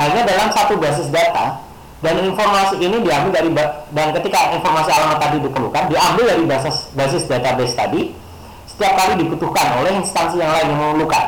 hanya 0.00 0.20
dalam 0.24 0.48
satu 0.48 0.80
basis 0.80 1.12
data 1.12 1.60
dan 2.04 2.20
informasi 2.20 2.76
ini 2.76 3.00
diambil 3.00 3.32
dari 3.32 3.50
dan 3.96 4.12
ketika 4.20 4.52
informasi 4.52 4.92
alamat 4.92 5.16
tadi 5.16 5.36
diperlukan 5.40 5.88
diambil 5.88 6.24
dari 6.28 6.44
basis 6.44 6.92
basis 6.92 7.24
database 7.24 7.72
tadi 7.72 8.12
setiap 8.68 8.92
kali 9.00 9.24
dibutuhkan 9.24 9.80
oleh 9.80 9.96
instansi 9.96 10.36
yang 10.36 10.52
lain 10.52 10.68
yang 10.68 10.76
memerlukan. 10.76 11.24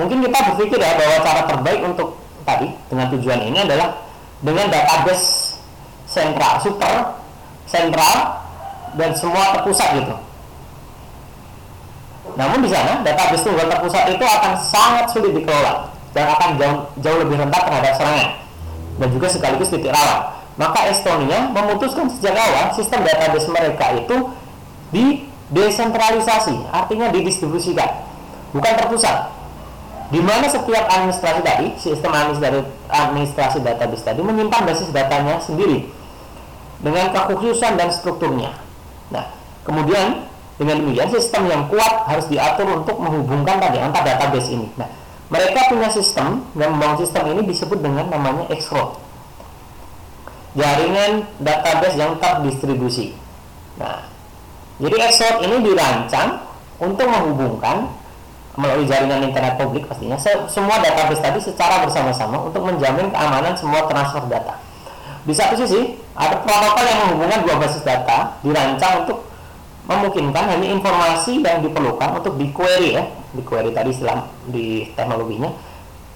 Mungkin 0.00 0.24
kita 0.24 0.38
berpikir 0.54 0.78
ya 0.80 0.96
bahwa 0.96 1.16
cara 1.20 1.42
terbaik 1.44 1.80
untuk 1.84 2.16
tadi 2.48 2.72
dengan 2.88 3.12
tujuan 3.12 3.40
ini 3.44 3.58
adalah 3.60 4.00
dengan 4.40 4.72
database 4.72 5.58
sentral 6.08 6.56
super 6.64 7.20
sentral 7.68 8.40
dan 8.96 9.12
semua 9.12 9.60
terpusat 9.60 10.00
gitu. 10.00 10.16
Namun 12.40 12.64
di 12.64 12.72
sana 12.72 13.04
database 13.04 13.44
tunggal 13.44 13.68
terpusat 13.68 14.08
itu 14.08 14.24
akan 14.24 14.52
sangat 14.56 15.04
sulit 15.12 15.36
dikelola 15.36 15.97
dan 16.18 16.34
akan 16.34 16.50
jauh, 16.58 16.78
jauh 16.98 17.18
lebih 17.22 17.38
rendah 17.38 17.62
terhadap 17.62 17.94
serangan 17.94 18.28
dan 18.98 19.08
juga 19.14 19.26
sekaligus 19.30 19.70
titik 19.70 19.94
rawan. 19.94 20.34
Maka 20.58 20.90
Estonia 20.90 21.54
memutuskan 21.54 22.10
sejak 22.10 22.34
awal 22.34 22.74
sistem 22.74 23.06
database 23.06 23.46
mereka 23.46 23.94
itu 23.94 24.16
di 24.90 25.30
desentralisasi, 25.54 26.66
artinya 26.74 27.14
didistribusikan, 27.14 28.02
bukan 28.50 28.72
terpusat. 28.74 29.38
Di 30.10 30.18
mana 30.18 30.50
setiap 30.50 30.88
administrasi 30.90 31.40
tadi, 31.46 31.66
sistem 31.78 32.10
administrasi, 32.10 32.66
administrasi 32.90 33.58
database 33.62 34.02
tadi 34.02 34.18
menyimpan 34.18 34.66
basis 34.66 34.90
datanya 34.90 35.38
sendiri 35.38 35.86
dengan 36.82 37.14
kekhususan 37.14 37.78
dan 37.78 37.94
strukturnya. 37.94 38.50
Nah, 39.14 39.30
kemudian 39.62 40.26
dengan 40.58 40.82
demikian 40.82 41.06
sistem 41.14 41.46
yang 41.46 41.70
kuat 41.70 42.10
harus 42.10 42.26
diatur 42.26 42.82
untuk 42.82 42.98
menghubungkan 42.98 43.62
tadi 43.62 43.78
antar 43.78 44.02
database 44.02 44.50
ini. 44.50 44.66
Nah, 44.74 44.90
mereka 45.28 45.60
punya 45.68 45.88
sistem 45.92 46.48
dan 46.56 46.72
membangun 46.72 47.04
sistem 47.04 47.36
ini 47.36 47.44
disebut 47.44 47.78
dengan 47.84 48.08
namanya 48.08 48.48
X-Road. 48.48 48.96
Jaringan 50.56 51.28
database 51.36 51.96
yang 52.00 52.16
terdistribusi. 52.16 53.12
Nah, 53.76 54.08
jadi 54.80 54.96
X-Road 55.12 55.44
ini 55.44 55.56
dirancang 55.68 56.48
untuk 56.80 57.04
menghubungkan 57.04 57.92
melalui 58.58 58.90
jaringan 58.90 59.22
internet 59.22 59.54
publik 59.54 59.86
pastinya 59.86 60.18
semua 60.50 60.82
database 60.82 61.22
tadi 61.22 61.38
secara 61.38 61.86
bersama-sama 61.86 62.42
untuk 62.42 62.66
menjamin 62.66 63.06
keamanan 63.14 63.54
semua 63.54 63.86
transfer 63.86 64.26
data. 64.26 64.58
Di 65.22 65.30
satu 65.36 65.54
sisi, 65.60 65.94
ada 66.16 66.42
protokol 66.42 66.84
yang 66.88 66.98
menghubungkan 67.06 67.44
dua 67.46 67.56
basis 67.62 67.84
data 67.86 68.34
dirancang 68.42 69.06
untuk 69.06 69.27
memungkinkan 69.88 70.44
hanya 70.52 70.66
informasi 70.68 71.40
yang 71.40 71.64
diperlukan 71.64 72.20
untuk 72.20 72.36
di 72.36 72.52
query 72.52 73.00
ya. 73.00 73.04
Di 73.32 73.42
query 73.42 73.72
tadi 73.72 73.90
istilah 73.96 74.28
di 74.46 74.92
teknologinya. 74.92 75.48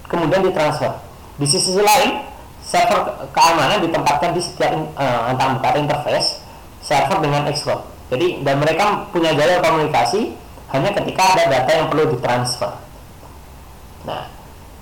Kemudian 0.07 0.45
ditransfer. 0.45 0.93
Di 1.41 1.47
sisi 1.49 1.73
lain 1.81 2.21
server 2.61 3.33
keamanan 3.33 3.81
ditempatkan 3.83 4.37
di 4.37 4.41
setiap 4.45 4.71
uh, 4.95 5.33
antara 5.35 5.81
interface 5.81 6.45
server 6.79 7.19
dengan 7.19 7.51
export 7.51 7.93
jadi 8.13 8.45
dan 8.45 8.61
mereka 8.61 9.09
punya 9.09 9.33
jalur 9.33 9.65
komunikasi 9.65 10.37
hanya 10.69 10.93
ketika 10.93 11.33
ada 11.33 11.45
data 11.49 11.71
yang 11.73 11.89
perlu 11.89 12.13
ditransfer. 12.13 12.77
Nah 14.05 14.29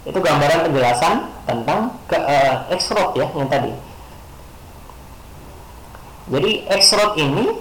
itu 0.03 0.19
gambaran 0.19 0.67
penjelasan 0.67 1.31
tentang 1.47 1.95
ke 2.11 2.19
uh, 2.19 2.67
export 2.75 3.15
ya 3.15 3.31
yang 3.39 3.47
tadi. 3.47 3.71
Jadi 6.31 6.51
X-Road 6.75 7.15
ini 7.23 7.55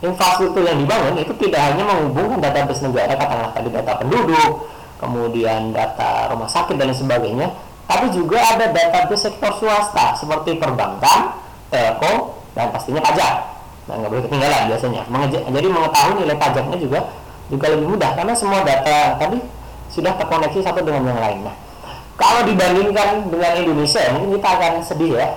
infrastruktur 0.00 0.64
yang 0.64 0.80
dibangun 0.80 1.20
itu 1.20 1.32
tidak 1.36 1.60
hanya 1.72 1.84
menghubungkan 1.84 2.40
database 2.40 2.80
negara 2.84 3.12
katakanlah 3.12 3.52
tadi 3.52 3.68
data 3.68 3.92
penduduk, 4.00 4.50
kemudian 4.96 5.76
data 5.76 6.32
rumah 6.32 6.48
sakit 6.48 6.76
dan 6.80 6.92
sebagainya, 6.92 7.52
tapi 7.84 8.08
juga 8.12 8.40
ada 8.40 8.72
database 8.72 9.28
sektor 9.28 9.52
swasta 9.60 10.16
seperti 10.16 10.56
perbankan, 10.56 11.36
telco, 11.68 12.40
dan 12.56 12.72
pastinya 12.72 13.04
pajak. 13.04 13.34
Nah, 13.88 13.94
nggak 14.00 14.10
boleh 14.10 14.24
ketinggalan 14.24 14.62
biasanya. 14.70 15.02
Jadi 15.50 15.66
mengetahui 15.68 16.14
nilai 16.22 16.36
pajaknya 16.38 16.78
juga 16.78 17.00
juga 17.50 17.66
lebih 17.74 17.86
mudah 17.90 18.14
karena 18.14 18.32
semua 18.38 18.62
data 18.62 19.18
tadi 19.18 19.42
sudah 19.90 20.14
terkoneksi 20.14 20.62
satu 20.62 20.80
dengan 20.86 21.02
yang 21.10 21.18
lain. 21.18 21.38
Nah, 21.42 21.56
kalau 22.14 22.46
dibandingkan 22.46 23.26
dengan 23.26 23.52
Indonesia, 23.58 24.00
mungkin 24.14 24.38
kita 24.38 24.48
akan 24.48 24.72
sedih 24.86 25.18
ya. 25.18 25.28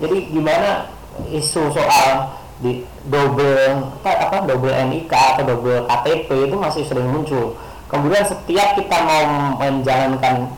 Jadi 0.00 0.32
gimana 0.32 0.88
isu 1.30 1.68
soal 1.70 2.32
di 2.62 2.86
double 3.10 3.98
apa, 4.06 4.46
double 4.46 4.70
NIK 4.70 5.12
atau 5.12 5.42
double 5.42 5.88
KTP 5.90 6.28
itu 6.50 6.56
masih 6.58 6.82
sering 6.86 7.10
muncul. 7.10 7.58
Kemudian 7.90 8.22
setiap 8.22 8.78
kita 8.78 8.96
mau 9.02 9.22
menjalankan 9.58 10.50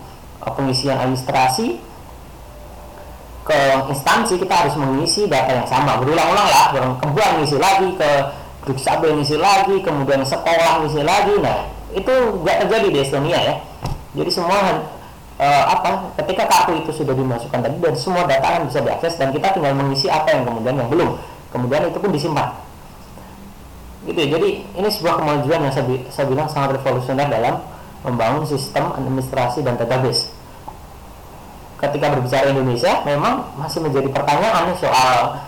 uh, 0.44 0.52
pengisian 0.52 1.00
administrasi 1.00 1.80
ke 3.46 3.60
instansi 3.88 4.42
kita 4.42 4.54
harus 4.66 4.74
mengisi 4.74 5.30
data 5.30 5.54
yang 5.54 5.68
sama. 5.68 6.02
Berulang-ulang 6.02 6.48
lah 6.50 6.64
orang 6.74 6.94
kebuang 6.98 7.32
ngisi 7.40 7.56
lagi 7.56 7.88
ke 7.94 8.10
dukcapil 8.66 9.14
ngisi 9.22 9.38
lagi 9.38 9.78
kemudian 9.80 10.26
sekolah 10.26 10.82
ngisi 10.84 11.00
lagi. 11.06 11.34
Nah 11.38 11.70
itu 11.94 12.14
nggak 12.42 12.66
terjadi 12.66 12.88
di 12.90 12.98
Estonia 13.00 13.38
ya. 13.38 13.54
Jadi 14.16 14.30
semua 14.32 14.82
uh, 15.38 15.64
apa 15.70 16.12
ketika 16.20 16.48
kartu 16.48 16.72
itu 16.82 16.90
sudah 16.92 17.14
dimasukkan 17.14 17.60
tadi 17.62 17.76
dan 17.78 17.94
semua 17.94 18.24
data 18.24 18.46
kan 18.58 18.62
bisa 18.66 18.80
diakses 18.82 19.14
dan 19.20 19.30
kita 19.30 19.52
tinggal 19.54 19.72
mengisi 19.76 20.08
apa 20.08 20.32
yang 20.32 20.42
kemudian 20.48 20.74
yang 20.80 20.88
belum 20.88 21.10
kemudian 21.50 21.88
itu 21.88 21.98
pun 21.98 22.10
disimpan. 22.10 22.48
Gitu 24.06 24.18
ya. 24.18 24.28
Jadi 24.38 24.48
ini 24.78 24.88
sebuah 24.88 25.18
kemajuan 25.18 25.60
yang 25.66 25.74
saya, 25.74 25.86
saya 26.14 26.26
bilang 26.30 26.46
sangat 26.46 26.78
revolusioner 26.78 27.26
dalam 27.26 27.58
membangun 28.06 28.46
sistem 28.46 28.94
administrasi 28.94 29.66
dan 29.66 29.74
database. 29.74 30.30
Ketika 31.76 32.08
berbicara 32.14 32.48
Indonesia 32.54 33.02
memang 33.04 33.52
masih 33.58 33.84
menjadi 33.84 34.08
pertanyaan 34.08 34.72
soal 34.78 35.44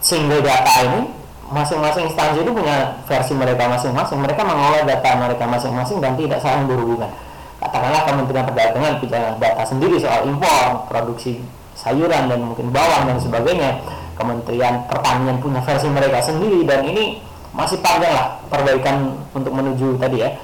single 0.00 0.40
data 0.40 0.74
ini. 0.86 1.02
Masing-masing 1.48 2.12
instansi 2.12 2.44
itu 2.44 2.52
punya 2.52 3.00
versi 3.08 3.32
mereka 3.32 3.72
masing-masing. 3.72 4.20
Mereka 4.20 4.44
mengolah 4.44 4.84
data 4.84 5.16
mereka 5.16 5.48
masing-masing 5.48 5.96
dan 5.96 6.12
tidak 6.12 6.44
saling 6.44 6.68
berhubungan. 6.68 7.08
Katakanlah 7.56 8.04
Kementerian 8.04 8.44
Perdagangan 8.44 8.94
punya 9.00 9.20
data 9.40 9.64
sendiri 9.64 9.96
soal 9.96 10.28
impor 10.28 10.84
produksi 10.92 11.40
sayuran 11.72 12.28
dan 12.28 12.38
mungkin 12.44 12.68
bawang 12.68 13.08
dan 13.08 13.16
sebagainya 13.16 13.80
Kementerian 14.18 14.84
Pertanian 14.90 15.38
punya 15.38 15.62
versi 15.62 15.86
mereka 15.86 16.18
sendiri 16.18 16.66
dan 16.66 16.82
ini 16.82 17.22
masih 17.54 17.78
panjang 17.78 18.12
lah 18.12 18.42
perbaikan 18.50 19.14
untuk 19.32 19.54
menuju 19.54 19.96
tadi 19.96 20.26
ya 20.26 20.34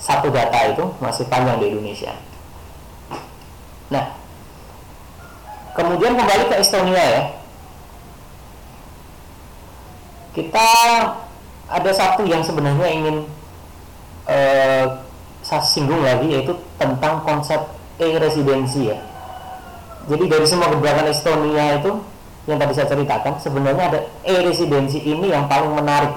satu 0.00 0.32
data 0.32 0.72
itu 0.72 0.84
masih 0.98 1.28
panjang 1.28 1.60
di 1.60 1.70
Indonesia 1.70 2.16
nah 3.92 4.18
Kemudian 5.78 6.18
kembali 6.18 6.50
ke 6.50 6.58
Estonia 6.58 6.98
ya. 6.98 7.22
Kita 10.34 10.66
ada 11.70 11.90
satu 11.94 12.26
yang 12.26 12.42
sebenarnya 12.42 12.88
ingin 12.90 13.16
eh, 14.26 14.84
saya 15.46 15.62
singgung 15.62 16.02
lagi 16.02 16.34
yaitu 16.34 16.58
tentang 16.82 17.22
konsep 17.22 17.62
e-residensi 18.02 18.90
ya. 18.90 18.98
Jadi 20.10 20.26
dari 20.26 20.46
semua 20.50 20.66
gebrakan 20.74 21.14
Estonia 21.14 21.78
itu 21.78 22.02
yang 22.48 22.56
tadi 22.56 22.72
saya 22.72 22.88
ceritakan 22.88 23.36
sebenarnya 23.36 23.84
ada 23.92 24.00
e-residensi 24.24 25.04
ini 25.04 25.28
yang 25.28 25.44
paling 25.52 25.68
menarik. 25.76 26.16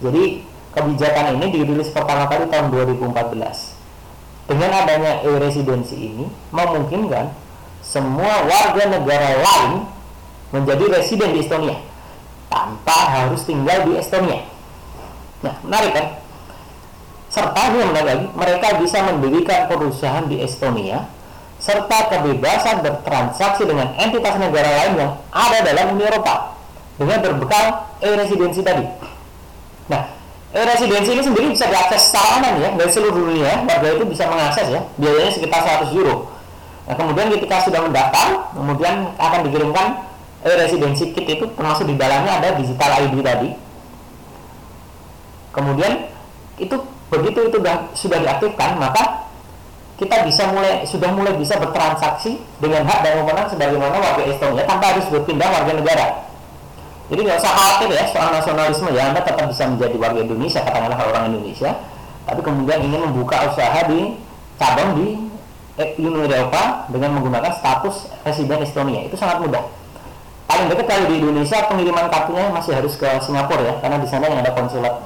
Jadi 0.00 0.40
kebijakan 0.72 1.36
ini 1.36 1.52
dirilis 1.52 1.92
pertama 1.92 2.24
kali 2.32 2.48
tahun 2.48 2.72
2014. 2.72 3.76
Dengan 4.48 4.70
adanya 4.72 5.20
e-residensi 5.20 5.96
ini 6.00 6.24
memungkinkan 6.48 7.28
semua 7.84 8.48
warga 8.48 8.84
negara 8.88 9.36
lain 9.36 9.84
menjadi 10.56 10.96
residen 10.96 11.36
di 11.36 11.44
Estonia 11.44 11.76
tanpa 12.48 12.96
harus 13.20 13.44
tinggal 13.44 13.84
di 13.84 14.00
Estonia. 14.00 14.48
Nah, 15.44 15.60
menarik 15.60 15.92
kan? 15.92 16.06
Serta 17.28 17.68
yang 17.68 17.92
menarik 17.92 18.08
lagi, 18.08 18.26
mereka 18.32 18.68
bisa 18.80 19.04
mendirikan 19.04 19.68
perusahaan 19.68 20.24
di 20.24 20.40
Estonia 20.40 21.04
serta 21.66 21.98
kebebasan 22.14 22.86
bertransaksi 22.86 23.66
dengan 23.66 23.90
entitas 23.98 24.38
negara 24.38 24.70
lain 24.70 24.92
yang 25.02 25.10
ada 25.34 25.58
dalam 25.66 25.98
Uni 25.98 26.06
Eropa 26.06 26.54
dengan 26.94 27.18
berbekal 27.18 27.90
e-residensi 27.98 28.62
tadi. 28.62 28.86
Nah, 29.90 30.06
e-residensi 30.54 31.10
ini 31.10 31.22
sendiri 31.26 31.46
bisa 31.50 31.66
diakses 31.66 32.06
secara 32.06 32.38
aman 32.38 32.54
ya 32.62 32.70
dari 32.78 32.90
seluruh 32.94 33.18
dunia. 33.18 33.66
Warga 33.66 33.98
itu 33.98 34.06
bisa 34.06 34.30
mengakses 34.30 34.70
ya, 34.70 34.80
biayanya 34.94 35.32
sekitar 35.34 35.60
100 35.82 35.90
euro 35.98 36.36
Nah, 36.86 36.94
kemudian 36.94 37.26
ketika 37.34 37.66
sudah 37.66 37.82
mendaftar, 37.82 38.54
kemudian 38.54 39.10
akan 39.18 39.40
dikirimkan 39.50 40.06
e 40.46 40.50
residensi 40.54 41.10
kit 41.10 41.26
itu 41.26 41.44
termasuk 41.58 41.90
di 41.90 41.98
dalamnya 41.98 42.38
ada 42.38 42.54
digital 42.54 43.02
ID 43.02 43.14
tadi. 43.26 43.50
Kemudian 45.50 46.06
itu 46.62 46.78
begitu 47.10 47.50
itu 47.50 47.58
sudah 47.98 48.18
diaktifkan, 48.22 48.78
maka 48.78 49.25
kita 49.96 50.28
bisa 50.28 50.52
mulai 50.52 50.84
sudah 50.84 51.08
mulai 51.16 51.32
bisa 51.40 51.56
bertransaksi 51.56 52.36
dengan 52.60 52.84
hak 52.84 53.00
dan 53.00 53.24
wewenang 53.24 53.48
sebagaimana 53.48 53.96
warga 53.96 54.22
Estonia 54.28 54.68
tanpa 54.68 54.92
harus 54.92 55.08
berpindah 55.08 55.48
warga 55.48 55.72
negara. 55.72 56.06
Jadi 57.06 57.20
nggak 57.22 57.38
usah 57.38 57.52
khawatir 57.54 57.88
ya 57.96 58.04
soal 58.10 58.28
nasionalisme 58.34 58.88
ya 58.92 59.08
Anda 59.08 59.22
tetap 59.24 59.46
bisa 59.48 59.64
menjadi 59.70 59.96
warga 59.96 60.20
Indonesia 60.20 60.60
katakanlah 60.60 60.98
orang 61.00 61.24
Indonesia, 61.32 61.70
tapi 62.28 62.40
kemudian 62.44 62.78
ingin 62.84 63.00
membuka 63.08 63.46
usaha 63.48 63.80
di 63.88 64.20
cabang 64.60 65.00
di 65.00 65.08
Uni 65.76 66.18
Eropa 66.24 66.88
dengan 66.88 67.20
menggunakan 67.20 67.52
status 67.52 68.08
residen 68.24 68.64
Estonia 68.64 69.04
itu 69.04 69.16
sangat 69.16 69.44
mudah. 69.44 69.64
Paling 70.46 70.70
dekat 70.72 70.86
kalau 70.88 71.04
di 71.10 71.20
Indonesia 71.20 71.58
pengiriman 71.68 72.06
kartunya 72.06 72.48
masih 72.54 72.72
harus 72.76 72.94
ke 72.96 73.08
Singapura 73.24 73.64
ya, 73.64 73.74
karena 73.80 73.96
di 74.00 74.08
sana 74.08 74.30
yang 74.30 74.40
ada 74.40 74.52
konsulat 74.56 75.04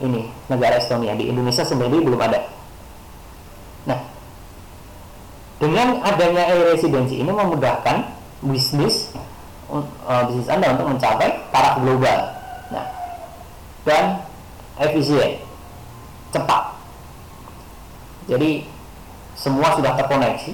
ini 0.00 0.28
negara 0.48 0.80
Estonia. 0.80 1.12
Di 1.16 1.28
Indonesia 1.28 1.62
sendiri 1.62 2.04
belum 2.04 2.20
ada. 2.20 2.46
Nah, 3.88 4.00
dengan 5.60 6.00
adanya 6.00 6.56
e-residensi 6.56 7.20
ini 7.20 7.28
memudahkan 7.28 8.08
bisnis 8.40 9.12
uh, 9.68 10.24
bisnis 10.26 10.48
Anda 10.48 10.72
untuk 10.72 10.96
mencapai 10.96 11.52
taraf 11.52 11.84
global. 11.84 12.18
Nah, 12.72 12.86
dan 13.84 14.24
efisien, 14.80 15.44
cepat. 16.32 16.80
Jadi 18.24 18.64
semua 19.36 19.76
sudah 19.76 19.92
terkoneksi 20.00 20.52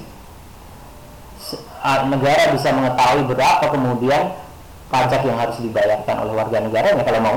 negara 2.10 2.50
bisa 2.50 2.74
mengetahui 2.74 3.22
berapa 3.30 3.62
kemudian 3.70 4.34
pajak 4.90 5.22
yang 5.22 5.38
harus 5.38 5.58
dibayarkan 5.62 6.26
oleh 6.26 6.34
warga 6.34 6.58
negara 6.58 6.94
ya 6.94 7.02
kalau 7.06 7.20
mau 7.22 7.36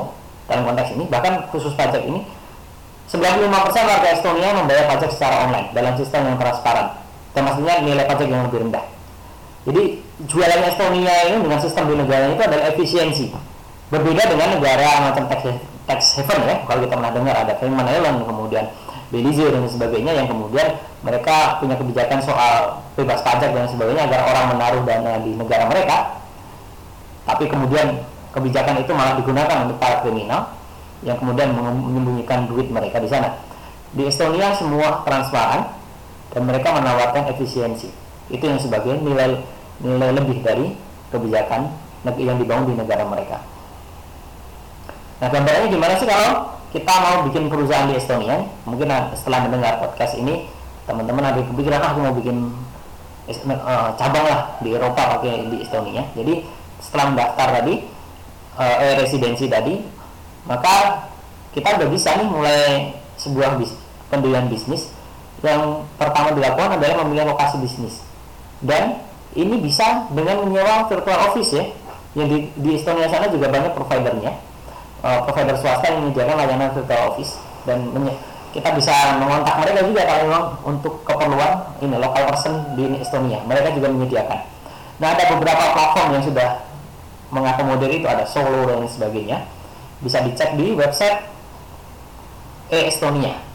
dalam 0.49 0.65
konteks 0.65 0.97
ini 0.97 1.05
bahkan 1.05 1.45
khusus 1.53 1.73
pajak 1.77 2.01
ini 2.01 2.25
95% 3.09 3.45
warga 3.89 4.09
Estonia 4.13 4.49
membayar 4.57 4.89
pajak 4.89 5.13
secara 5.13 5.45
online 5.49 5.69
dalam 5.73 5.93
sistem 5.97 6.33
yang 6.33 6.37
transparan 6.41 6.97
termasuknya 7.39 7.75
nilai 7.87 8.03
pajak 8.03 8.27
yang 8.27 8.43
lebih 8.51 8.59
rendah. 8.67 8.85
Jadi 9.63 9.83
jualan 10.27 10.61
Estonia 10.67 11.15
ini 11.31 11.37
dengan 11.39 11.59
sistem 11.63 11.83
di 11.87 11.95
negara 11.95 12.27
itu 12.27 12.41
adalah 12.43 12.65
efisiensi. 12.75 13.25
Berbeda 13.89 14.23
dengan 14.27 14.59
negara 14.59 15.09
macam 15.09 15.23
tax, 15.31 15.41
tax 15.87 15.99
haven 16.19 16.39
ya. 16.43 16.55
Kalau 16.67 16.79
kita 16.83 16.93
pernah 16.99 17.13
dengar 17.15 17.35
ada 17.39 17.53
Cayman 17.57 17.87
Island 17.87 18.27
kemudian 18.27 18.65
Belize 19.09 19.41
dan 19.41 19.65
sebagainya 19.65 20.13
yang 20.21 20.27
kemudian 20.29 20.77
mereka 21.01 21.57
punya 21.57 21.73
kebijakan 21.73 22.21
soal 22.21 22.77
bebas 22.93 23.25
pajak 23.25 23.49
dan 23.57 23.65
sebagainya 23.65 24.05
agar 24.05 24.21
orang 24.29 24.45
menaruh 24.53 24.81
dana 24.85 25.17
di 25.25 25.33
negara 25.33 25.65
mereka. 25.65 26.21
Tapi 27.25 27.49
kemudian 27.49 28.05
kebijakan 28.29 28.85
itu 28.85 28.91
malah 28.93 29.17
digunakan 29.17 29.65
untuk 29.65 29.81
para 29.81 30.05
kriminal 30.05 30.53
yang 31.01 31.17
kemudian 31.17 31.55
menyembunyikan 31.57 32.45
duit 32.45 32.69
mereka 32.69 33.01
di 33.01 33.09
sana. 33.09 33.33
Di 33.89 34.05
Estonia 34.05 34.53
semua 34.53 35.01
transparan 35.01 35.78
dan 36.33 36.41
mereka 36.45 36.73
menawarkan 36.73 37.29
efisiensi. 37.33 37.89
Itu 38.29 38.45
yang 38.45 38.61
sebagai 38.61 38.97
nilai 39.01 39.41
nilai 39.81 40.11
lebih 40.13 40.43
dari 40.45 40.75
kebijakan 41.09 41.71
yang 42.05 42.37
dibangun 42.37 42.73
di 42.73 42.75
negara 42.77 43.03
mereka. 43.05 43.41
Nah 45.19 45.27
gambarnya 45.27 45.67
gimana 45.67 45.93
sih 45.99 46.07
kalau 46.07 46.55
kita 46.71 46.93
mau 47.01 47.15
bikin 47.27 47.49
perusahaan 47.51 47.89
di 47.89 47.97
Estonia? 47.97 48.45
Mungkin 48.63 48.87
setelah 49.17 49.49
mendengar 49.49 49.81
podcast 49.81 50.15
ini 50.15 50.47
teman-teman 50.85 51.25
ada 51.25 51.41
kepikiran 51.43 51.81
ah, 51.81 51.89
aku 51.91 51.99
mau 52.01 52.13
bikin 52.15 52.37
uh, 53.29 53.89
cabang 53.97 54.25
lah 54.25 54.39
di 54.61 54.73
Eropa 54.73 55.19
pakai 55.19 55.49
di 55.49 55.57
Estonia. 55.65 56.07
Jadi 56.13 56.45
setelah 56.79 57.11
mendaftar 57.11 57.47
tadi 57.61 57.73
uh, 58.55 58.77
eh, 58.79 58.95
residensi 59.01 59.51
tadi 59.51 59.75
maka 60.47 61.07
kita 61.51 61.75
udah 61.81 61.87
bisa 61.91 62.15
nih 62.15 62.27
mulai 62.29 62.63
sebuah 63.19 63.59
bis, 63.59 63.75
pendirian 64.07 64.47
bisnis 64.47 64.93
yang 65.39 65.87
pertama 65.95 66.35
dilakukan 66.35 66.75
adalah 66.75 66.95
memilih 67.07 67.31
lokasi 67.31 67.63
bisnis. 67.63 68.03
Dan 68.59 68.99
ini 69.35 69.55
bisa 69.63 70.11
dengan 70.11 70.43
menyewa 70.43 70.87
virtual 70.91 71.31
office 71.31 71.51
ya. 71.55 71.65
Yang 72.17 72.27
di, 72.27 72.37
di 72.59 72.69
Estonia 72.75 73.07
sana 73.07 73.31
juga 73.31 73.47
banyak 73.47 73.71
providernya. 73.71 74.35
Uh, 74.99 75.23
provider 75.23 75.55
swasta 75.55 75.87
yang 75.87 76.03
menyediakan 76.03 76.35
layanan 76.43 76.69
virtual 76.75 77.15
office. 77.15 77.39
Dan 77.63 77.87
kita 78.51 78.73
bisa 78.75 78.91
mengontak 79.21 79.55
mereka 79.61 79.85
juga 79.85 80.01
kalau 80.03 80.21
memang 80.27 80.45
untuk 80.65 80.93
keperluan 81.07 81.51
ini 81.79 81.95
lokal 81.95 82.23
person 82.27 82.75
di 82.75 82.99
Estonia. 82.99 83.39
Mereka 83.47 83.79
juga 83.79 83.87
menyediakan. 83.95 84.39
Nah 84.99 85.07
ada 85.15 85.23
beberapa 85.31 85.63
platform 85.71 86.19
yang 86.19 86.23
sudah 86.27 86.49
mengakomodir 87.31 87.95
itu. 87.95 88.07
Ada 88.11 88.27
Solo 88.27 88.67
dan 88.67 88.83
sebagainya. 88.91 89.47
Bisa 90.03 90.19
dicek 90.19 90.59
di 90.59 90.75
website 90.75 91.23
e-Estonia 92.71 93.48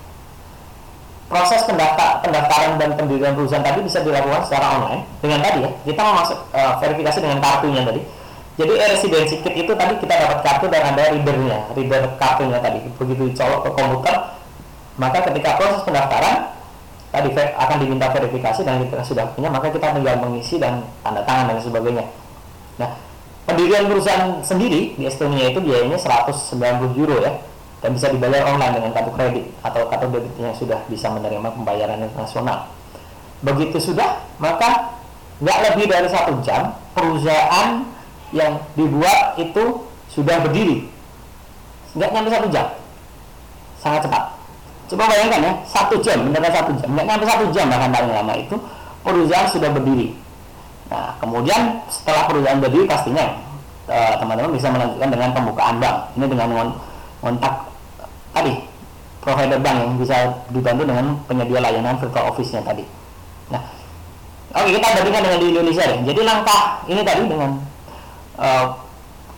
proses 1.28 1.60
pendaftar, 1.64 2.20
pendaftaran 2.20 2.76
dan 2.76 2.90
pendirian 2.94 3.32
perusahaan 3.32 3.64
tadi 3.64 3.80
bisa 3.80 4.04
dilakukan 4.04 4.44
secara 4.44 4.66
online 4.76 5.02
dengan 5.24 5.40
tadi 5.40 5.58
ya. 5.64 5.70
Kita 5.88 6.02
masuk 6.04 6.38
uh, 6.52 6.72
verifikasi 6.80 7.18
dengan 7.20 7.38
kartunya 7.40 7.82
tadi. 7.82 8.02
Jadi 8.54 8.72
residency 8.78 9.36
kit 9.42 9.54
itu 9.66 9.72
tadi 9.74 9.98
kita 9.98 10.14
dapat 10.14 10.38
kartu 10.46 10.70
dan 10.70 10.94
ada 10.94 11.10
readernya 11.10 11.58
reader 11.74 12.02
kartunya 12.20 12.58
tadi. 12.62 12.78
Begitu 13.00 13.34
colok 13.34 13.60
ke 13.66 13.70
komputer 13.74 14.14
maka 14.94 15.26
ketika 15.26 15.58
proses 15.58 15.82
pendaftaran 15.82 16.54
tadi 17.10 17.34
akan 17.34 17.76
diminta 17.82 18.06
verifikasi 18.14 18.62
dan 18.62 18.78
kita 18.86 19.02
sudah 19.02 19.26
punya 19.34 19.50
maka 19.50 19.74
kita 19.74 19.90
tinggal 19.90 20.22
mengisi 20.22 20.62
dan 20.62 20.86
tanda 21.02 21.26
tangan 21.26 21.50
dan 21.50 21.58
sebagainya. 21.58 22.04
Nah 22.78 22.94
pendirian 23.42 23.90
perusahaan 23.90 24.38
sendiri 24.44 24.94
di 24.94 25.02
Estonia 25.02 25.50
itu 25.50 25.58
biayanya 25.58 25.98
190 25.98 26.94
euro 26.94 27.16
ya 27.18 27.32
dan 27.84 27.92
bisa 27.92 28.08
dibayar 28.08 28.48
online 28.48 28.80
dengan 28.80 28.90
kartu 28.96 29.12
kredit 29.12 29.44
atau 29.60 29.84
kartu 29.92 30.08
debit 30.08 30.32
yang 30.40 30.56
sudah 30.56 30.80
bisa 30.88 31.12
menerima 31.12 31.52
pembayaran 31.52 32.00
internasional. 32.00 32.64
Begitu 33.44 33.76
sudah 33.76 34.24
maka 34.40 34.96
nggak 35.44 35.58
lebih 35.68 35.92
dari 35.92 36.08
satu 36.08 36.32
jam 36.40 36.72
perusahaan 36.96 37.84
yang 38.32 38.56
dibuat 38.72 39.36
itu 39.36 39.84
sudah 40.08 40.40
berdiri. 40.40 40.88
Nggak 41.92 42.08
nyampe 42.08 42.28
satu 42.32 42.48
jam. 42.48 42.66
Sangat 43.84 44.08
cepat. 44.08 44.32
Coba 44.88 45.04
bayangkan 45.04 45.40
ya, 45.44 45.52
satu 45.68 46.00
jam, 46.00 46.24
benar 46.32 46.52
satu 46.52 46.72
jam, 46.80 46.88
nggak 46.88 47.04
sampai 47.04 47.28
satu 47.28 47.44
jam 47.52 47.66
bahkan 47.68 47.88
paling 47.92 48.12
lama 48.16 48.32
itu 48.40 48.56
perusahaan 49.04 49.48
sudah 49.52 49.68
berdiri. 49.68 50.16
Nah, 50.88 51.12
kemudian 51.20 51.84
setelah 51.92 52.32
perusahaan 52.32 52.60
berdiri 52.64 52.88
pastinya 52.88 53.28
eh, 53.92 54.14
teman-teman 54.16 54.56
bisa 54.56 54.72
melanjutkan 54.72 55.08
dengan 55.12 55.28
pembukaan 55.36 55.76
bank. 55.76 55.96
Ini 56.16 56.24
dengan 56.32 56.48
kontak 57.20 57.73
tadi 58.34 58.54
provider 59.22 59.58
bank 59.62 59.78
yang 59.80 59.92
bisa 59.96 60.16
dibantu 60.52 60.82
dengan 60.84 61.16
penyedia 61.24 61.62
layanan 61.62 61.96
virtual 61.96 62.28
office-nya 62.28 62.60
tadi. 62.60 62.84
Nah, 63.48 63.62
oke 64.52 64.68
kita 64.68 64.86
bandingkan 65.00 65.22
dengan 65.24 65.38
di 65.40 65.48
Indonesia 65.54 65.84
deh. 65.88 66.00
Jadi 66.04 66.20
langkah 66.26 66.62
ini 66.90 67.00
tadi 67.00 67.22
dengan 67.24 67.50
uh, 68.36 68.66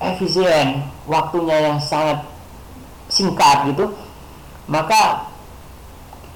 efisien, 0.03 0.83
waktunya 1.07 1.71
yang 1.71 1.79
sangat 1.79 2.27
singkat 3.07 3.71
gitu, 3.71 3.95
maka 4.67 5.31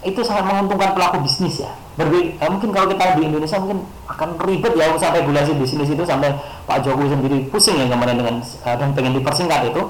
itu 0.06 0.20
sangat 0.22 0.46
menguntungkan 0.46 0.96
pelaku 0.96 1.20
bisnis 1.26 1.60
ya 1.60 1.72
Berbeda, 2.00 2.40
eh, 2.40 2.48
mungkin 2.48 2.70
kalau 2.72 2.86
kita 2.88 3.18
di 3.20 3.28
Indonesia 3.28 3.60
mungkin 3.60 3.84
akan 4.08 4.40
ribet 4.48 4.72
ya 4.72 4.88
usaha 4.88 5.12
regulasi 5.12 5.52
bisnis 5.60 5.90
itu 5.92 6.00
sampai 6.00 6.32
Pak 6.64 6.80
Jokowi 6.80 7.12
sendiri 7.12 7.38
pusing 7.52 7.76
ya 7.76 7.92
kemarin 7.92 8.16
dengan 8.16 8.40
uh, 8.40 8.76
dan 8.80 8.96
pengen 8.96 9.20
dipersingkat 9.20 9.68
itu 9.68 9.82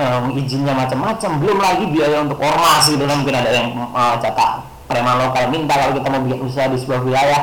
um, 0.00 0.24
izinnya 0.34 0.72
macam-macam. 0.72 1.30
Belum 1.38 1.58
lagi 1.60 1.84
biaya 1.92 2.24
untuk 2.24 2.40
ormas 2.40 2.88
gitu 2.88 3.04
kan. 3.04 3.16
Mungkin 3.20 3.36
ada 3.36 3.50
yang 3.52 3.68
uh, 3.76 4.16
jatah 4.18 4.64
preman 4.88 5.16
lokal 5.22 5.46
minta 5.52 5.78
kalau 5.78 5.94
kita 5.94 6.08
mau 6.10 6.20
bikin 6.26 6.40
usaha 6.42 6.66
di 6.66 6.78
sebuah 6.80 7.00
wilayah. 7.04 7.42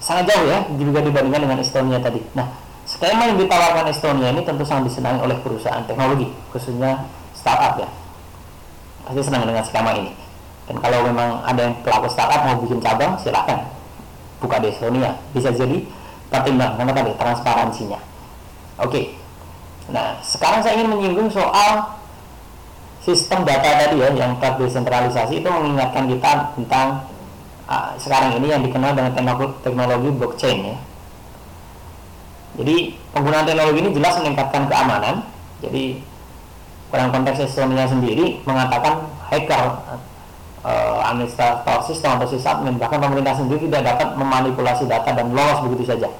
Sangat 0.00 0.32
jauh 0.32 0.46
ya 0.48 0.64
juga 0.80 1.04
dibandingkan 1.04 1.40
dengan 1.44 1.58
Estonia 1.60 1.98
tadi. 2.00 2.20
Nah 2.32 2.48
skema 2.88 3.28
yang 3.28 3.36
ditawarkan 3.36 3.84
Estonia 3.92 4.32
ini 4.32 4.42
tentu 4.44 4.64
sangat 4.64 4.88
disenangi 4.88 5.20
oleh 5.20 5.36
perusahaan 5.40 5.84
teknologi 5.84 6.28
khususnya 6.52 7.04
startup 7.36 7.80
ya. 7.80 7.88
Pasti 9.04 9.20
senang 9.24 9.44
dengan 9.48 9.64
skema 9.64 9.92
ini. 9.96 10.12
Dan 10.70 10.78
kalau 10.78 11.02
memang 11.04 11.42
ada 11.42 11.60
yang 11.66 11.74
pelaku 11.82 12.06
startup 12.08 12.46
mau 12.46 12.56
bikin 12.62 12.78
cabang 12.80 13.18
silakan. 13.20 13.66
Buka 14.40 14.56
di 14.62 14.72
Estonia. 14.72 15.20
Bisa 15.36 15.52
jadi 15.52 15.84
pertimbangan 16.32 16.80
karena 16.80 16.92
tadi 16.96 17.10
transparansinya. 17.18 18.00
Oke 18.80 19.19
nah 19.90 20.18
sekarang 20.22 20.62
saya 20.62 20.78
ingin 20.78 20.90
menyinggung 20.94 21.30
soal 21.30 22.00
sistem 23.00 23.48
data 23.48 23.80
tadi 23.80 23.96
ya 23.96 24.12
yang 24.12 24.36
terdesentralisasi 24.36 25.40
itu 25.40 25.48
mengingatkan 25.48 26.04
kita 26.04 26.52
tentang 26.54 27.08
uh, 27.64 27.96
sekarang 27.96 28.36
ini 28.36 28.52
yang 28.52 28.60
dikenal 28.60 28.92
dengan 28.92 29.12
teknologi, 29.64 30.08
blockchain 30.12 30.58
ya. 30.76 30.78
Jadi 32.60 32.92
penggunaan 33.16 33.48
teknologi 33.48 33.78
ini 33.80 33.90
jelas 33.96 34.20
meningkatkan 34.20 34.68
keamanan. 34.68 35.24
Jadi 35.64 36.02
dalam 36.92 37.08
konteks 37.14 37.40
Estonia 37.46 37.88
sendiri 37.88 38.42
mengatakan 38.44 39.08
hacker 39.32 39.64
uh, 40.60 41.00
administrator 41.08 41.80
sistem 41.88 42.20
atau 42.20 42.28
sysadmin 42.28 42.76
bahkan 42.76 43.00
pemerintah 43.00 43.32
sendiri 43.32 43.64
tidak 43.70 43.96
dapat 43.96 44.12
memanipulasi 44.18 44.84
data 44.84 45.16
dan 45.16 45.32
lolos 45.32 45.64
begitu 45.64 45.88
saja. 45.88 46.10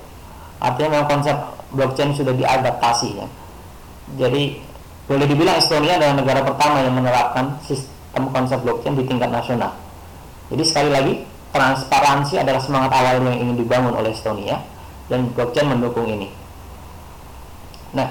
Artinya 0.64 0.96
memang 0.96 1.08
konsep 1.12 1.36
blockchain 1.76 2.16
sudah 2.16 2.32
diadaptasi 2.32 3.20
ya 3.20 3.26
jadi 4.18 4.58
boleh 5.10 5.26
dibilang 5.26 5.58
Estonia 5.58 5.98
adalah 5.98 6.14
negara 6.22 6.40
pertama 6.46 6.86
yang 6.86 6.94
menerapkan 6.94 7.58
sistem 7.66 8.30
konsep 8.30 8.62
blockchain 8.62 8.94
di 8.94 9.04
tingkat 9.10 9.30
nasional. 9.30 9.74
Jadi 10.50 10.62
sekali 10.62 10.90
lagi 10.90 11.12
transparansi 11.50 12.38
adalah 12.38 12.62
semangat 12.62 12.94
awal 12.94 13.18
yang 13.26 13.38
ingin 13.42 13.56
dibangun 13.58 13.94
oleh 13.94 14.14
Estonia 14.14 14.62
dan 15.10 15.26
blockchain 15.34 15.66
mendukung 15.66 16.06
ini. 16.06 16.30
Nah 17.90 18.06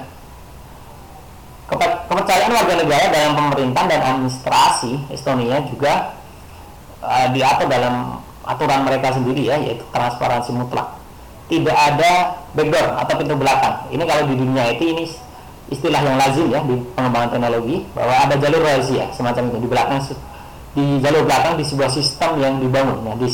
kepercayaan 1.70 2.52
warga 2.52 2.74
negara 2.82 3.06
dalam 3.08 3.32
pemerintah 3.38 3.84
dan 3.86 4.00
administrasi 4.02 5.08
Estonia 5.08 5.62
juga 5.70 6.18
uh, 7.00 7.26
diatur 7.32 7.70
dalam 7.70 8.18
aturan 8.44 8.82
mereka 8.82 9.14
sendiri 9.14 9.48
ya 9.48 9.56
yaitu 9.56 9.86
transparansi 9.88 10.52
mutlak. 10.52 11.00
Tidak 11.48 11.74
ada 11.74 12.36
backdoor 12.54 12.98
atau 13.02 13.14
pintu 13.18 13.34
belakang. 13.40 13.88
Ini 13.90 14.02
kalau 14.06 14.22
di 14.28 14.34
dunia 14.38 14.64
itu 14.70 14.84
ini 14.86 15.04
istilah 15.70 16.00
yang 16.02 16.16
lazim 16.18 16.46
ya 16.50 16.60
di 16.66 16.74
pengembangan 16.98 17.30
teknologi 17.30 17.86
bahwa 17.94 18.14
ada 18.26 18.34
jalur 18.36 18.60
rahasia 18.60 19.06
semacam 19.14 19.42
itu 19.54 19.58
di 19.62 19.68
belakang 19.70 19.98
di 20.70 20.84
jalur 20.98 21.22
belakang 21.26 21.54
di 21.58 21.64
sebuah 21.66 21.90
sistem 21.90 22.30
yang 22.42 22.58
dibangun 22.58 23.06
nah 23.06 23.14
di 23.14 23.30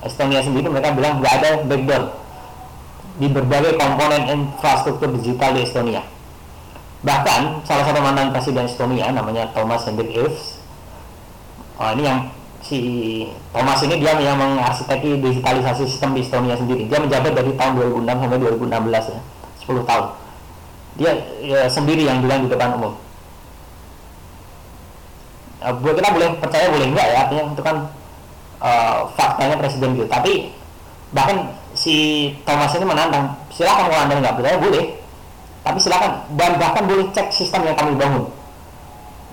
Estonia 0.00 0.40
sendiri 0.40 0.70
mereka 0.70 0.96
bilang 0.96 1.20
nggak 1.20 1.34
ada 1.42 1.50
backdoor 1.66 2.02
di 3.20 3.26
berbagai 3.28 3.76
komponen 3.76 4.22
infrastruktur 4.32 5.12
digital 5.18 5.52
di 5.52 5.66
Estonia 5.66 6.02
bahkan 7.02 7.60
salah 7.66 7.84
satu 7.84 8.00
mantan 8.00 8.30
presiden 8.30 8.70
Estonia 8.70 9.10
namanya 9.10 9.50
Thomas 9.50 9.84
Hendrik 9.84 10.14
Ilves 10.14 10.62
oh, 11.76 11.90
ini 11.92 12.02
yang 12.06 12.30
si 12.60 12.78
Thomas 13.50 13.80
ini 13.82 13.98
dia 13.98 14.12
yang 14.20 14.36
mengarsiteki 14.36 15.18
digitalisasi 15.24 15.88
sistem 15.88 16.12
di 16.12 16.20
Estonia 16.20 16.54
sendiri. 16.54 16.86
Dia 16.86 17.00
menjabat 17.00 17.32
dari 17.32 17.56
tahun 17.56 17.72
2006 18.04 18.20
sampai 18.20 18.38
2016 18.38 19.16
ya, 19.16 19.20
10 19.64 19.88
tahun. 19.88 20.06
Dia 20.98 21.12
ya, 21.42 21.68
sendiri 21.70 22.06
yang 22.06 22.24
bilang 22.24 22.46
di 22.46 22.50
depan 22.50 22.74
umum. 22.74 22.94
Uh, 25.60 25.74
buat 25.84 25.94
kita 25.98 26.10
boleh 26.10 26.28
percaya 26.40 26.66
boleh 26.72 26.86
enggak 26.88 27.06
ya, 27.06 27.16
artinya 27.26 27.42
itu 27.52 27.62
kan 27.62 27.76
uh, 28.64 29.06
faktanya 29.14 29.56
presiden 29.60 29.94
gitu. 29.94 30.08
Tapi 30.08 30.56
bahkan 31.12 31.52
si 31.76 31.94
Thomas 32.48 32.72
ini 32.74 32.86
menantang, 32.88 33.36
silakan 33.52 33.86
kalau 33.92 34.02
anda 34.08 34.14
nggak 34.18 34.36
percaya 34.40 34.56
boleh, 34.56 34.84
tapi 35.62 35.78
silakan 35.78 36.12
dan 36.34 36.56
bahkan 36.56 36.82
boleh 36.88 37.06
cek 37.12 37.28
sistem 37.30 37.68
yang 37.68 37.76
kami 37.76 37.92
bangun. 37.94 38.24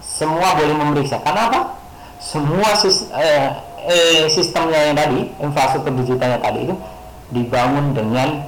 Semua 0.03 0.57
boleh 0.57 0.75
memeriksa. 0.75 1.21
Karena 1.23 1.47
apa? 1.47 1.77
semua 2.17 2.73
sis, 2.75 3.07
eh, 3.13 3.49
eh, 3.87 4.25
sistemnya 4.27 4.91
yang 4.91 4.97
tadi 4.97 5.19
infrastruktur 5.37 5.93
digitalnya 6.01 6.41
tadi 6.41 6.65
itu 6.65 6.75
dibangun 7.31 7.93
dengan 7.93 8.41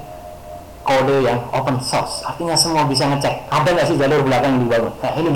kode 0.89 1.21
yang 1.21 1.37
open 1.53 1.77
source. 1.77 2.25
Artinya 2.25 2.57
semua 2.57 2.89
bisa 2.89 3.05
ngecek. 3.05 3.45
Ada 3.53 3.69
nggak 3.69 3.85
sih 3.85 3.95
jalur 4.01 4.25
belakang 4.25 4.57
yang 4.57 4.61
dibangun? 4.65 4.93
Nah 4.97 5.11
ini 5.21 5.29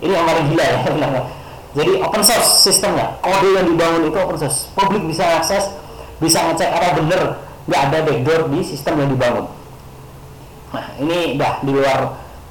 ini 0.00 0.12
yang 0.12 0.24
paling 0.24 0.46
gila 0.52 0.64
ya 0.64 0.78
jadi 1.76 1.92
open 2.00 2.22
source 2.24 2.64
sistemnya 2.64 3.16
kode 3.20 3.48
yang 3.52 3.68
dibangun 3.68 4.08
itu 4.08 4.16
open 4.16 4.40
source. 4.40 4.72
Publik 4.72 5.04
bisa 5.04 5.28
akses 5.36 5.68
bisa 6.16 6.40
ngecek 6.48 6.72
apa 6.72 6.96
bener. 6.96 7.22
Nggak 7.68 7.80
ada 7.92 7.98
backdoor 8.08 8.40
di 8.48 8.60
sistem 8.64 9.04
yang 9.04 9.10
dibangun. 9.12 9.46
Nah 10.72 10.86
ini 10.96 11.36
udah 11.36 11.52
di 11.60 11.70
luar 11.76 11.98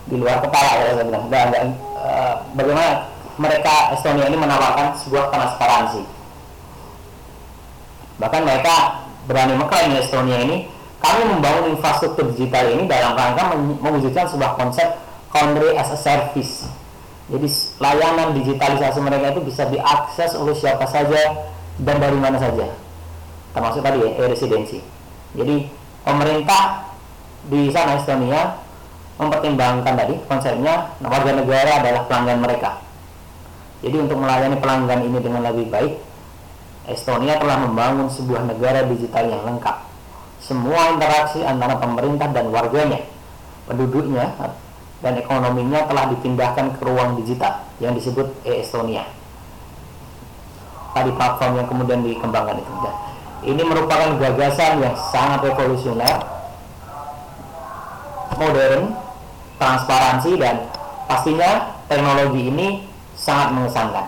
di 0.05 0.15
luar 0.21 0.37
kepala 0.45 0.71
ya 0.85 0.91
saya 0.93 1.05
bilang. 1.09 1.23
Udah, 1.25 1.41
udah 1.49 1.61
uh, 1.97 2.33
bagaimana 2.53 2.89
mereka 3.41 3.97
Estonia 3.97 4.29
ini 4.29 4.37
menawarkan 4.37 4.93
sebuah 5.01 5.33
transparansi. 5.33 6.05
Bahkan 8.21 8.41
mereka 8.45 8.75
berani 9.25 9.57
mengklaim 9.57 9.97
Estonia 9.97 10.37
ini 10.45 10.74
kami 11.05 11.37
membangun 11.37 11.77
infrastruktur 11.77 12.33
digital 12.33 12.65
ini 12.65 12.89
dalam 12.89 13.13
rangka 13.13 13.53
mewujudkan 13.77 14.25
sebuah 14.25 14.57
konsep 14.57 14.97
country 15.29 15.77
as 15.77 15.93
a 15.93 15.99
service. 16.01 16.65
Jadi 17.29 17.47
layanan 17.77 18.33
digitalisasi 18.33 18.99
mereka 19.01 19.37
itu 19.37 19.41
bisa 19.45 19.69
diakses 19.69 20.33
oleh 20.33 20.57
siapa 20.57 20.85
saja 20.89 21.45
dan 21.77 22.01
dari 22.01 22.17
mana 22.17 22.41
saja. 22.41 22.73
Termasuk 23.53 23.85
tadi 23.85 24.01
ya, 24.01 24.09
residensi. 24.25 24.81
Jadi 25.37 25.69
pemerintah 26.01 26.89
di 27.45 27.69
sana 27.69 28.01
Estonia 28.01 28.57
mempertimbangkan 29.21 29.93
tadi 29.93 30.15
konsepnya 30.25 30.89
warga 31.05 31.31
negara 31.37 31.71
adalah 31.85 32.01
pelanggan 32.09 32.39
mereka. 32.41 32.81
Jadi 33.85 33.95
untuk 34.01 34.17
melayani 34.17 34.57
pelanggan 34.57 35.05
ini 35.05 35.17
dengan 35.21 35.45
lebih 35.45 35.69
baik, 35.69 35.93
Estonia 36.89 37.37
telah 37.37 37.61
membangun 37.61 38.09
sebuah 38.09 38.49
negara 38.49 38.85
digital 38.89 39.29
yang 39.29 39.45
lengkap. 39.45 39.94
Semua 40.45 40.93
interaksi 40.93 41.41
antara 41.41 41.81
pemerintah 41.81 42.29
dan 42.29 42.53
warganya, 42.53 43.01
penduduknya, 43.65 44.29
dan 45.01 45.17
ekonominya 45.17 45.89
telah 45.89 46.05
dipindahkan 46.13 46.77
ke 46.77 46.81
ruang 46.85 47.17
digital 47.17 47.65
yang 47.81 47.97
disebut 47.97 48.29
e-Estonia. 48.45 49.09
Tadi 50.93 51.09
platform 51.17 51.65
yang 51.65 51.67
kemudian 51.67 51.99
dikembangkan 52.05 52.61
itu. 52.61 52.73
Dan 52.85 52.95
ini 53.49 53.61
merupakan 53.65 54.21
gagasan 54.21 54.85
yang 54.85 54.93
sangat 55.09 55.49
revolusioner, 55.49 56.21
modern, 58.37 58.93
transparansi 59.57 60.31
dan 60.37 60.69
pastinya 61.09 61.73
teknologi 61.89 62.53
ini 62.53 62.67
sangat 63.17 63.49
mengesankan. 63.49 64.05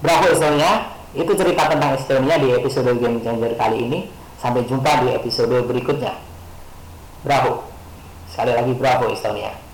Bravo 0.00 0.26
Estonia, 0.32 0.96
itu 1.12 1.32
cerita 1.36 1.68
tentang 1.68 1.92
Estonia 1.92 2.40
di 2.40 2.56
episode 2.56 2.88
Game 2.96 3.20
Changer 3.20 3.52
kali 3.52 3.84
ini. 3.84 4.00
Sampai 4.38 4.62
jumpa 4.70 5.02
di 5.02 5.14
episode 5.18 5.66
berikutnya. 5.66 6.14
Bravo. 7.26 7.66
Sekali 8.30 8.54
lagi 8.54 8.72
bravo 8.78 9.10
Estonia. 9.10 9.67